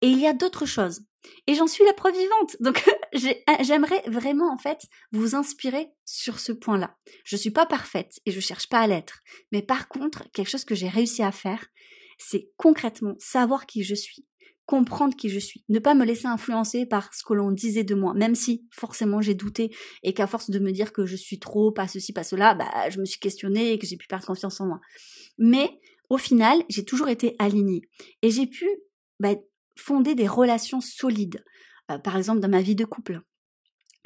Et 0.00 0.08
il 0.08 0.18
y 0.18 0.26
a 0.26 0.32
d'autres 0.32 0.66
choses. 0.66 1.02
Et 1.46 1.54
j'en 1.54 1.66
suis 1.66 1.84
la 1.84 1.92
preuve 1.92 2.14
vivante. 2.14 2.56
Donc, 2.60 2.84
j'aimerais 3.60 4.02
vraiment, 4.06 4.52
en 4.52 4.58
fait, 4.58 4.86
vous 5.12 5.34
inspirer 5.34 5.88
sur 6.04 6.38
ce 6.38 6.52
point-là. 6.52 6.96
Je 7.24 7.36
suis 7.36 7.50
pas 7.50 7.66
parfaite 7.66 8.20
et 8.26 8.30
je 8.30 8.40
cherche 8.40 8.68
pas 8.68 8.80
à 8.80 8.86
l'être. 8.86 9.20
Mais 9.50 9.62
par 9.62 9.88
contre, 9.88 10.30
quelque 10.32 10.50
chose 10.50 10.64
que 10.64 10.76
j'ai 10.76 10.88
réussi 10.88 11.22
à 11.22 11.32
faire, 11.32 11.66
c'est 12.18 12.50
concrètement 12.56 13.14
savoir 13.18 13.66
qui 13.66 13.82
je 13.82 13.94
suis, 13.94 14.26
comprendre 14.68 15.16
qui 15.16 15.30
je 15.30 15.38
suis, 15.38 15.64
ne 15.70 15.78
pas 15.78 15.94
me 15.94 16.04
laisser 16.04 16.26
influencer 16.26 16.84
par 16.84 17.14
ce 17.14 17.24
que 17.24 17.32
l'on 17.32 17.50
disait 17.50 17.84
de 17.84 17.94
moi, 17.94 18.12
même 18.12 18.34
si 18.34 18.68
forcément 18.70 19.22
j'ai 19.22 19.34
douté 19.34 19.74
et 20.02 20.12
qu'à 20.12 20.26
force 20.26 20.50
de 20.50 20.58
me 20.58 20.72
dire 20.72 20.92
que 20.92 21.06
je 21.06 21.16
suis 21.16 21.38
trop, 21.38 21.72
pas 21.72 21.88
ceci, 21.88 22.12
pas 22.12 22.22
cela, 22.22 22.54
bah, 22.54 22.90
je 22.90 23.00
me 23.00 23.06
suis 23.06 23.18
questionnée 23.18 23.72
et 23.72 23.78
que 23.78 23.86
j'ai 23.86 23.96
pu 23.96 24.06
perdre 24.06 24.26
confiance 24.26 24.60
en 24.60 24.66
moi. 24.66 24.80
Mais 25.38 25.80
au 26.10 26.18
final, 26.18 26.62
j'ai 26.68 26.84
toujours 26.84 27.08
été 27.08 27.34
alignée 27.38 27.80
et 28.20 28.30
j'ai 28.30 28.46
pu 28.46 28.68
bah, 29.20 29.36
fonder 29.74 30.14
des 30.14 30.28
relations 30.28 30.82
solides. 30.82 31.42
Euh, 31.90 31.96
par 31.96 32.18
exemple, 32.18 32.40
dans 32.40 32.50
ma 32.50 32.60
vie 32.60 32.74
de 32.74 32.84
couple, 32.84 33.22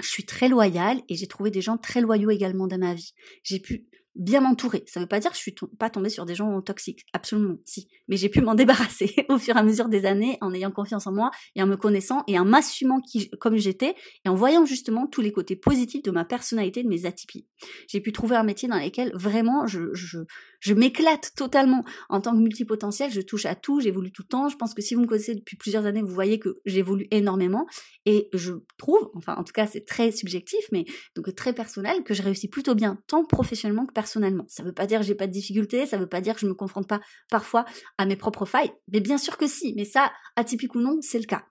je 0.00 0.08
suis 0.08 0.26
très 0.26 0.48
loyale 0.48 1.02
et 1.08 1.16
j'ai 1.16 1.26
trouvé 1.26 1.50
des 1.50 1.60
gens 1.60 1.76
très 1.76 2.00
loyaux 2.00 2.30
également 2.30 2.68
dans 2.68 2.78
ma 2.78 2.94
vie. 2.94 3.14
J'ai 3.42 3.58
pu 3.58 3.88
bien 4.14 4.40
m'entourer. 4.40 4.84
Ça 4.86 5.00
ne 5.00 5.04
veut 5.04 5.08
pas 5.08 5.20
dire 5.20 5.30
que 5.30 5.36
je 5.36 5.42
suis 5.42 5.54
pas 5.78 5.90
tombée 5.90 6.10
sur 6.10 6.26
des 6.26 6.34
gens 6.34 6.60
toxiques, 6.60 7.06
absolument, 7.12 7.56
si. 7.64 7.88
Mais 8.08 8.16
j'ai 8.16 8.28
pu 8.28 8.40
m'en 8.40 8.54
débarrasser 8.62 9.14
au 9.28 9.38
fur 9.38 9.56
et 9.56 9.58
à 9.58 9.62
mesure 9.62 9.88
des 9.88 10.04
années 10.04 10.38
en 10.40 10.52
ayant 10.52 10.70
confiance 10.70 11.06
en 11.06 11.12
moi 11.12 11.30
et 11.54 11.62
en 11.62 11.66
me 11.66 11.76
connaissant 11.76 12.24
et 12.26 12.38
en 12.38 12.44
m'assumant 12.44 13.00
comme 13.40 13.56
j'étais 13.56 13.94
et 14.24 14.28
en 14.28 14.34
voyant 14.34 14.64
justement 14.64 15.06
tous 15.06 15.20
les 15.20 15.32
côtés 15.32 15.56
positifs 15.56 16.02
de 16.02 16.10
ma 16.10 16.24
personnalité, 16.24 16.82
de 16.82 16.88
mes 16.88 17.06
atypies. 17.06 17.46
J'ai 17.88 18.00
pu 18.00 18.12
trouver 18.12 18.36
un 18.36 18.44
métier 18.44 18.68
dans 18.68 18.78
lequel 18.78 19.12
vraiment 19.14 19.66
je, 19.66 19.92
je, 19.94 20.18
je 20.62 20.74
m'éclate 20.74 21.32
totalement. 21.36 21.84
En 22.08 22.20
tant 22.20 22.32
que 22.32 22.38
multipotentiel, 22.38 23.10
je 23.10 23.20
touche 23.20 23.46
à 23.46 23.56
tout, 23.56 23.80
j'évolue 23.80 24.12
tout 24.12 24.22
le 24.22 24.28
temps. 24.28 24.48
Je 24.48 24.56
pense 24.56 24.74
que 24.74 24.80
si 24.80 24.94
vous 24.94 25.02
me 25.02 25.06
connaissez 25.06 25.34
depuis 25.34 25.56
plusieurs 25.56 25.86
années, 25.86 26.02
vous 26.02 26.14
voyez 26.14 26.38
que 26.38 26.60
j'évolue 26.64 27.08
énormément 27.10 27.66
et 28.06 28.28
je 28.32 28.52
trouve, 28.78 29.10
enfin 29.14 29.34
en 29.34 29.42
tout 29.42 29.52
cas 29.52 29.66
c'est 29.66 29.84
très 29.84 30.12
subjectif, 30.12 30.64
mais 30.70 30.84
donc 31.16 31.34
très 31.34 31.52
personnel, 31.52 32.04
que 32.04 32.14
je 32.14 32.22
réussis 32.22 32.48
plutôt 32.48 32.76
bien 32.76 33.02
tant 33.08 33.24
professionnellement 33.24 33.86
que 33.86 33.92
personnellement. 33.92 34.44
Ça 34.48 34.62
ne 34.62 34.68
veut 34.68 34.74
pas 34.74 34.86
dire 34.86 35.00
que 35.00 35.06
j'ai 35.06 35.16
pas 35.16 35.26
de 35.26 35.32
difficultés, 35.32 35.84
ça 35.84 35.96
ne 35.96 36.02
veut 36.02 36.08
pas 36.08 36.20
dire 36.20 36.34
que 36.34 36.40
je 36.40 36.46
me 36.46 36.54
confronte 36.54 36.88
pas 36.88 37.00
parfois 37.28 37.64
à 37.98 38.06
mes 38.06 38.16
propres 38.16 38.46
failles, 38.46 38.72
mais 38.92 39.00
bien 39.00 39.18
sûr 39.18 39.36
que 39.36 39.48
si, 39.48 39.74
mais 39.76 39.84
ça, 39.84 40.12
atypique 40.36 40.76
ou 40.76 40.80
non, 40.80 40.98
c'est 41.00 41.18
le 41.18 41.26
cas. 41.26 41.44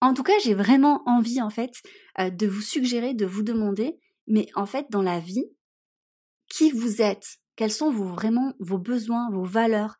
En 0.00 0.14
tout 0.14 0.24
cas, 0.24 0.38
j'ai 0.42 0.54
vraiment 0.54 1.02
envie 1.06 1.40
en 1.40 1.50
fait 1.50 1.70
euh, 2.18 2.30
de 2.30 2.46
vous 2.48 2.60
suggérer, 2.60 3.14
de 3.14 3.26
vous 3.26 3.42
demander, 3.42 3.98
mais 4.26 4.48
en 4.56 4.66
fait 4.66 4.86
dans 4.90 5.02
la 5.02 5.20
vie, 5.20 5.44
qui 6.48 6.70
vous 6.70 7.02
êtes, 7.02 7.38
quels 7.58 7.72
sont 7.72 7.90
vos, 7.90 8.04
vraiment 8.04 8.54
vos 8.60 8.78
besoins, 8.78 9.28
vos 9.32 9.42
valeurs, 9.42 9.96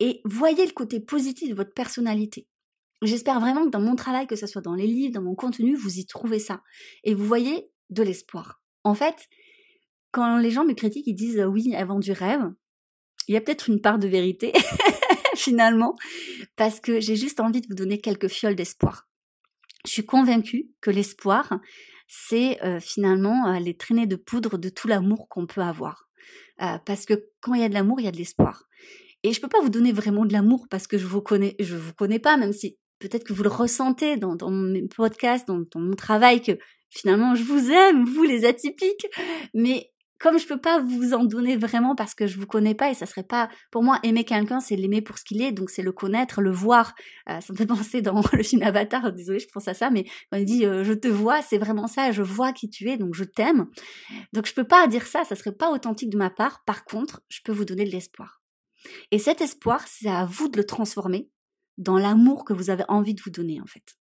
et 0.00 0.22
voyez 0.24 0.64
le 0.64 0.72
côté 0.72 0.98
positif 0.98 1.50
de 1.50 1.54
votre 1.54 1.74
personnalité. 1.74 2.48
J'espère 3.02 3.38
vraiment 3.38 3.66
que 3.66 3.70
dans 3.70 3.82
mon 3.82 3.96
travail, 3.96 4.26
que 4.26 4.34
ce 4.34 4.46
soit 4.46 4.62
dans 4.62 4.74
les 4.74 4.86
livres, 4.86 5.12
dans 5.12 5.22
mon 5.22 5.34
contenu, 5.34 5.76
vous 5.76 5.98
y 5.98 6.06
trouvez 6.06 6.38
ça. 6.38 6.62
Et 7.04 7.12
vous 7.12 7.26
voyez 7.26 7.68
de 7.90 8.02
l'espoir. 8.02 8.62
En 8.82 8.94
fait, 8.94 9.28
quand 10.10 10.38
les 10.38 10.50
gens 10.50 10.64
me 10.64 10.72
critiquent, 10.72 11.06
ils 11.06 11.14
disent 11.14 11.44
oui, 11.46 11.74
vendent 11.84 12.00
du 12.00 12.12
rêve, 12.12 12.50
il 13.28 13.34
y 13.34 13.36
a 13.36 13.42
peut-être 13.42 13.68
une 13.68 13.82
part 13.82 13.98
de 13.98 14.08
vérité, 14.08 14.54
finalement, 15.36 15.94
parce 16.56 16.80
que 16.80 16.98
j'ai 16.98 17.16
juste 17.16 17.40
envie 17.40 17.60
de 17.60 17.66
vous 17.68 17.74
donner 17.74 18.00
quelques 18.00 18.28
fioles 18.28 18.56
d'espoir. 18.56 19.06
Je 19.84 19.90
suis 19.90 20.06
convaincue 20.06 20.70
que 20.80 20.90
l'espoir, 20.90 21.60
c'est 22.08 22.58
euh, 22.64 22.80
finalement 22.80 23.48
euh, 23.48 23.58
les 23.58 23.76
traînées 23.76 24.06
de 24.06 24.16
poudre 24.16 24.56
de 24.56 24.70
tout 24.70 24.88
l'amour 24.88 25.28
qu'on 25.28 25.46
peut 25.46 25.60
avoir. 25.60 26.08
Euh, 26.60 26.78
parce 26.84 27.06
que 27.06 27.14
quand 27.40 27.54
il 27.54 27.62
y 27.62 27.64
a 27.64 27.68
de 27.68 27.74
l'amour, 27.74 28.00
il 28.00 28.04
y 28.04 28.08
a 28.08 28.12
de 28.12 28.16
l'espoir. 28.16 28.68
Et 29.22 29.32
je 29.32 29.40
peux 29.40 29.48
pas 29.48 29.60
vous 29.60 29.70
donner 29.70 29.92
vraiment 29.92 30.24
de 30.24 30.32
l'amour 30.32 30.66
parce 30.68 30.86
que 30.86 30.98
je 30.98 31.06
vous 31.06 31.22
connais, 31.22 31.54
je 31.60 31.76
vous 31.76 31.94
connais 31.94 32.18
pas, 32.18 32.36
même 32.36 32.52
si 32.52 32.78
peut-être 32.98 33.24
que 33.24 33.32
vous 33.32 33.42
le 33.42 33.48
ressentez 33.48 34.16
dans, 34.16 34.34
dans 34.36 34.50
mes 34.50 34.82
podcasts, 34.82 35.46
dans, 35.46 35.60
dans, 35.70 35.80
mon 35.80 35.94
travail, 35.94 36.42
que 36.42 36.52
finalement 36.90 37.34
je 37.34 37.44
vous 37.44 37.70
aime, 37.70 38.04
vous 38.04 38.24
les 38.24 38.44
atypiques. 38.44 39.06
Mais 39.54 39.91
comme 40.22 40.38
je 40.38 40.46
peux 40.46 40.60
pas 40.60 40.78
vous 40.80 41.14
en 41.14 41.24
donner 41.24 41.56
vraiment 41.56 41.96
parce 41.96 42.14
que 42.14 42.28
je 42.28 42.38
vous 42.38 42.46
connais 42.46 42.76
pas 42.76 42.90
et 42.90 42.94
ça 42.94 43.06
serait 43.06 43.24
pas 43.24 43.50
pour 43.72 43.82
moi 43.82 43.98
aimer 44.04 44.24
quelqu'un 44.24 44.60
c'est 44.60 44.76
l'aimer 44.76 45.02
pour 45.02 45.18
ce 45.18 45.24
qu'il 45.24 45.42
est 45.42 45.50
donc 45.50 45.68
c'est 45.68 45.82
le 45.82 45.90
connaître 45.90 46.40
le 46.40 46.52
voir. 46.52 46.94
Euh, 47.28 47.40
ça 47.40 47.52
me 47.52 47.58
fait 47.58 47.66
penser 47.76 48.02
dans 48.02 48.22
le 48.32 48.42
film 48.44 48.62
Avatar 48.62 49.12
désolé 49.12 49.40
je 49.40 49.48
pense 49.52 49.66
à 49.66 49.74
ça 49.74 49.90
mais 49.90 50.04
quand 50.30 50.38
il 50.38 50.44
dit 50.44 50.64
euh, 50.64 50.84
je 50.84 50.92
te 50.92 51.08
vois 51.08 51.42
c'est 51.42 51.58
vraiment 51.58 51.88
ça 51.88 52.12
je 52.12 52.22
vois 52.22 52.52
qui 52.52 52.70
tu 52.70 52.88
es 52.88 52.96
donc 52.96 53.14
je 53.14 53.24
t'aime. 53.24 53.66
Donc 54.32 54.46
je 54.46 54.54
peux 54.54 54.64
pas 54.64 54.86
dire 54.86 55.06
ça 55.06 55.24
ça 55.24 55.34
serait 55.34 55.52
pas 55.52 55.72
authentique 55.72 56.10
de 56.10 56.16
ma 56.16 56.30
part. 56.30 56.62
Par 56.64 56.84
contre 56.84 57.22
je 57.28 57.40
peux 57.44 57.52
vous 57.52 57.64
donner 57.64 57.84
de 57.84 57.90
l'espoir. 57.90 58.42
Et 59.10 59.18
cet 59.18 59.40
espoir 59.40 59.84
c'est 59.88 60.08
à 60.08 60.24
vous 60.24 60.48
de 60.48 60.56
le 60.56 60.64
transformer 60.64 61.28
dans 61.78 61.98
l'amour 61.98 62.44
que 62.44 62.52
vous 62.52 62.70
avez 62.70 62.84
envie 62.86 63.14
de 63.14 63.22
vous 63.22 63.30
donner 63.30 63.60
en 63.60 63.66
fait 63.66 63.96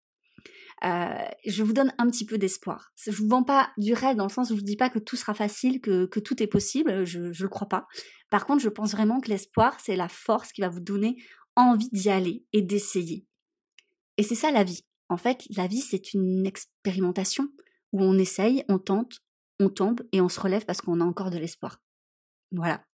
euh, 0.85 1.29
je 1.47 1.63
vous 1.63 1.73
donne 1.73 1.93
un 1.99 2.09
petit 2.09 2.25
peu 2.25 2.39
d'espoir. 2.39 2.93
Je 2.97 3.11
vous 3.11 3.29
vends 3.29 3.43
pas 3.43 3.71
du 3.79 3.95
rêve 3.95 4.17
dans 4.17 4.27
le 4.27 4.33
sens 4.33 4.51
où 4.51 4.55
je 4.55 4.61
vous 4.61 4.65
dis 4.65 4.77
pas 4.77 4.91
que 4.91 4.99
tout 4.99 5.17
sera 5.17 5.35
facile, 5.35 5.81
que, 5.81 6.07
tout 6.07 6.43
est 6.43 6.47
possible. 6.47 7.05
Je 7.05 7.19
ne 7.19 7.33
le 7.33 7.49
crois 7.49 7.69
pas. 7.69 7.87
Par 8.31 8.47
contre, 8.47 8.63
je 8.63 8.69
pense 8.69 8.93
vraiment 8.93 9.21
que 9.21 9.29
l'espoir, 9.29 9.79
c'est 9.81 9.97
la 9.97 10.09
force 10.09 10.53
qui 10.53 10.61
va 10.61 10.69
vous 10.69 10.81
donner 10.81 11.17
envie 11.57 11.89
d'y 11.91 12.11
aller 12.11 12.45
et 12.53 12.63
d'essayer. 12.63 13.27
Et 14.17 14.23
c'est 14.23 14.35
ça 14.35 14.51
la 14.51 14.65
vie. 14.65 14.85
En 15.09 15.17
fait, 15.17 15.45
la 15.57 15.67
vie, 15.67 15.81
c'est 15.81 16.13
une 16.15 16.47
expérimentation 16.47 17.49
où 17.93 18.03
on 18.03 18.19
essaye, 18.19 18.65
on 18.69 18.79
tente, 18.79 19.21
on 19.59 19.71
tombe 19.71 20.03
et 20.13 20.21
on 20.21 20.29
se 20.29 20.39
relève 20.39 20.65
parce 20.65 20.81
qu'on 20.81 21.01
a 21.01 21.05
encore 21.05 21.31
de 21.31 21.39
l'espoir. 21.39 21.81
Voilà. 22.53 22.85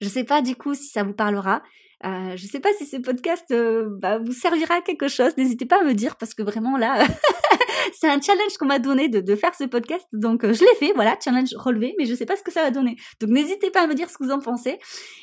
Je 0.00 0.08
sais 0.08 0.24
pas 0.24 0.40
du 0.40 0.56
coup 0.56 0.74
si 0.74 0.88
ça 0.88 1.02
vous 1.02 1.14
parlera. 1.14 1.62
Euh, 2.04 2.36
je 2.36 2.46
sais 2.46 2.58
pas 2.58 2.70
si 2.78 2.86
ce 2.86 2.96
podcast 2.96 3.44
euh, 3.52 3.88
bah, 4.00 4.18
vous 4.18 4.32
servira 4.32 4.76
à 4.76 4.80
quelque 4.80 5.08
chose. 5.08 5.36
N'hésitez 5.36 5.66
pas 5.66 5.80
à 5.80 5.84
me 5.84 5.94
dire 5.94 6.16
parce 6.16 6.34
que 6.34 6.42
vraiment 6.42 6.76
là, 6.76 7.06
c'est 7.94 8.08
un 8.08 8.20
challenge 8.20 8.56
qu'on 8.58 8.66
m'a 8.66 8.80
donné 8.80 9.08
de, 9.08 9.20
de, 9.20 9.36
faire 9.36 9.54
ce 9.54 9.64
podcast. 9.64 10.06
Donc 10.12 10.44
euh, 10.44 10.52
je 10.52 10.60
l'ai 10.60 10.74
fait, 10.78 10.92
voilà, 10.94 11.16
challenge 11.22 11.54
relevé, 11.54 11.94
mais 11.98 12.06
je 12.06 12.14
sais 12.14 12.26
pas 12.26 12.36
ce 12.36 12.42
que 12.42 12.50
ça 12.50 12.62
va 12.62 12.70
donner. 12.72 12.96
Donc 13.20 13.30
n'hésitez 13.30 13.70
pas 13.70 13.84
à 13.84 13.86
me 13.86 13.94
dire 13.94 14.10
ce 14.10 14.18
que 14.18 14.24
vous 14.24 14.32
en 14.32 14.40
pensez. 14.40 14.78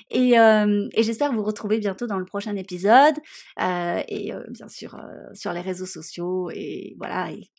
Et, 0.09 0.39
euh, 0.39 0.87
et 0.93 1.03
j'espère 1.03 1.33
vous 1.33 1.43
retrouver 1.43 1.79
bientôt 1.79 2.07
dans 2.07 2.17
le 2.17 2.25
prochain 2.25 2.55
épisode. 2.55 3.15
et 3.59 4.31
bien 4.49 4.69
sûr 4.69 4.97
sur 5.33 5.51
les 5.51 5.61
réseaux 5.61 5.85
sociaux. 5.85 6.49
Et 6.53 6.95
voilà, 6.97 7.31
et 7.31 7.49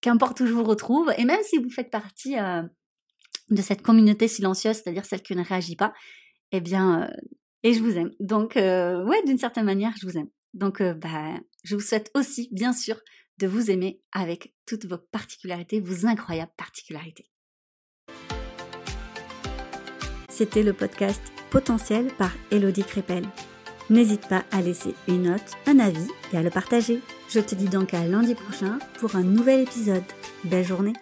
qu'importe 0.00 0.40
où 0.40 0.46
je 0.46 0.52
vous 0.52 0.64
retrouve. 0.64 1.12
Et 1.18 1.24
même 1.26 1.40
si 1.42 1.58
vous 1.58 1.70
faites 1.70 1.90
partie 1.90 2.36
de 3.50 3.62
cette 3.62 3.82
communauté 3.82 4.26
silencieuse, 4.26 4.76
c'est-à-dire 4.76 5.04
celle 5.04 5.22
qui 5.22 5.36
ne 5.36 5.44
réagit 5.44 5.76
pas, 5.76 5.92
eh 6.52 6.60
bien, 6.60 7.08
et 7.62 7.74
je 7.74 7.82
vous 7.82 7.96
aime. 7.96 8.10
Donc, 8.20 8.56
euh, 8.56 9.04
ouais, 9.04 9.22
d'une 9.24 9.38
certaine 9.38 9.64
manière, 9.64 9.92
je 10.00 10.06
vous 10.06 10.16
aime. 10.16 10.28
Donc, 10.54 10.80
euh, 10.80 10.94
bah, 10.94 11.34
je 11.64 11.74
vous 11.74 11.80
souhaite 11.80 12.10
aussi, 12.14 12.48
bien 12.52 12.72
sûr, 12.72 12.96
de 13.38 13.46
vous 13.46 13.70
aimer 13.70 14.00
avec 14.12 14.54
toutes 14.66 14.86
vos 14.86 14.98
particularités, 14.98 15.80
vos 15.80 16.06
incroyables 16.06 16.52
particularités. 16.56 17.30
C'était 20.28 20.62
le 20.62 20.72
podcast 20.72 21.22
Potentiel 21.50 22.08
par 22.18 22.32
Elodie 22.50 22.84
Crépel. 22.84 23.24
N'hésite 23.90 24.28
pas 24.28 24.44
à 24.52 24.62
laisser 24.62 24.94
une 25.08 25.24
note, 25.24 25.56
un 25.66 25.78
avis 25.80 26.06
et 26.32 26.36
à 26.36 26.42
le 26.42 26.50
partager. 26.50 27.00
Je 27.28 27.40
te 27.40 27.54
dis 27.54 27.68
donc 27.68 27.92
à 27.92 28.06
lundi 28.06 28.34
prochain 28.34 28.78
pour 28.98 29.16
un 29.16 29.22
nouvel 29.22 29.60
épisode. 29.60 30.04
Belle 30.44 30.64
journée 30.64 30.92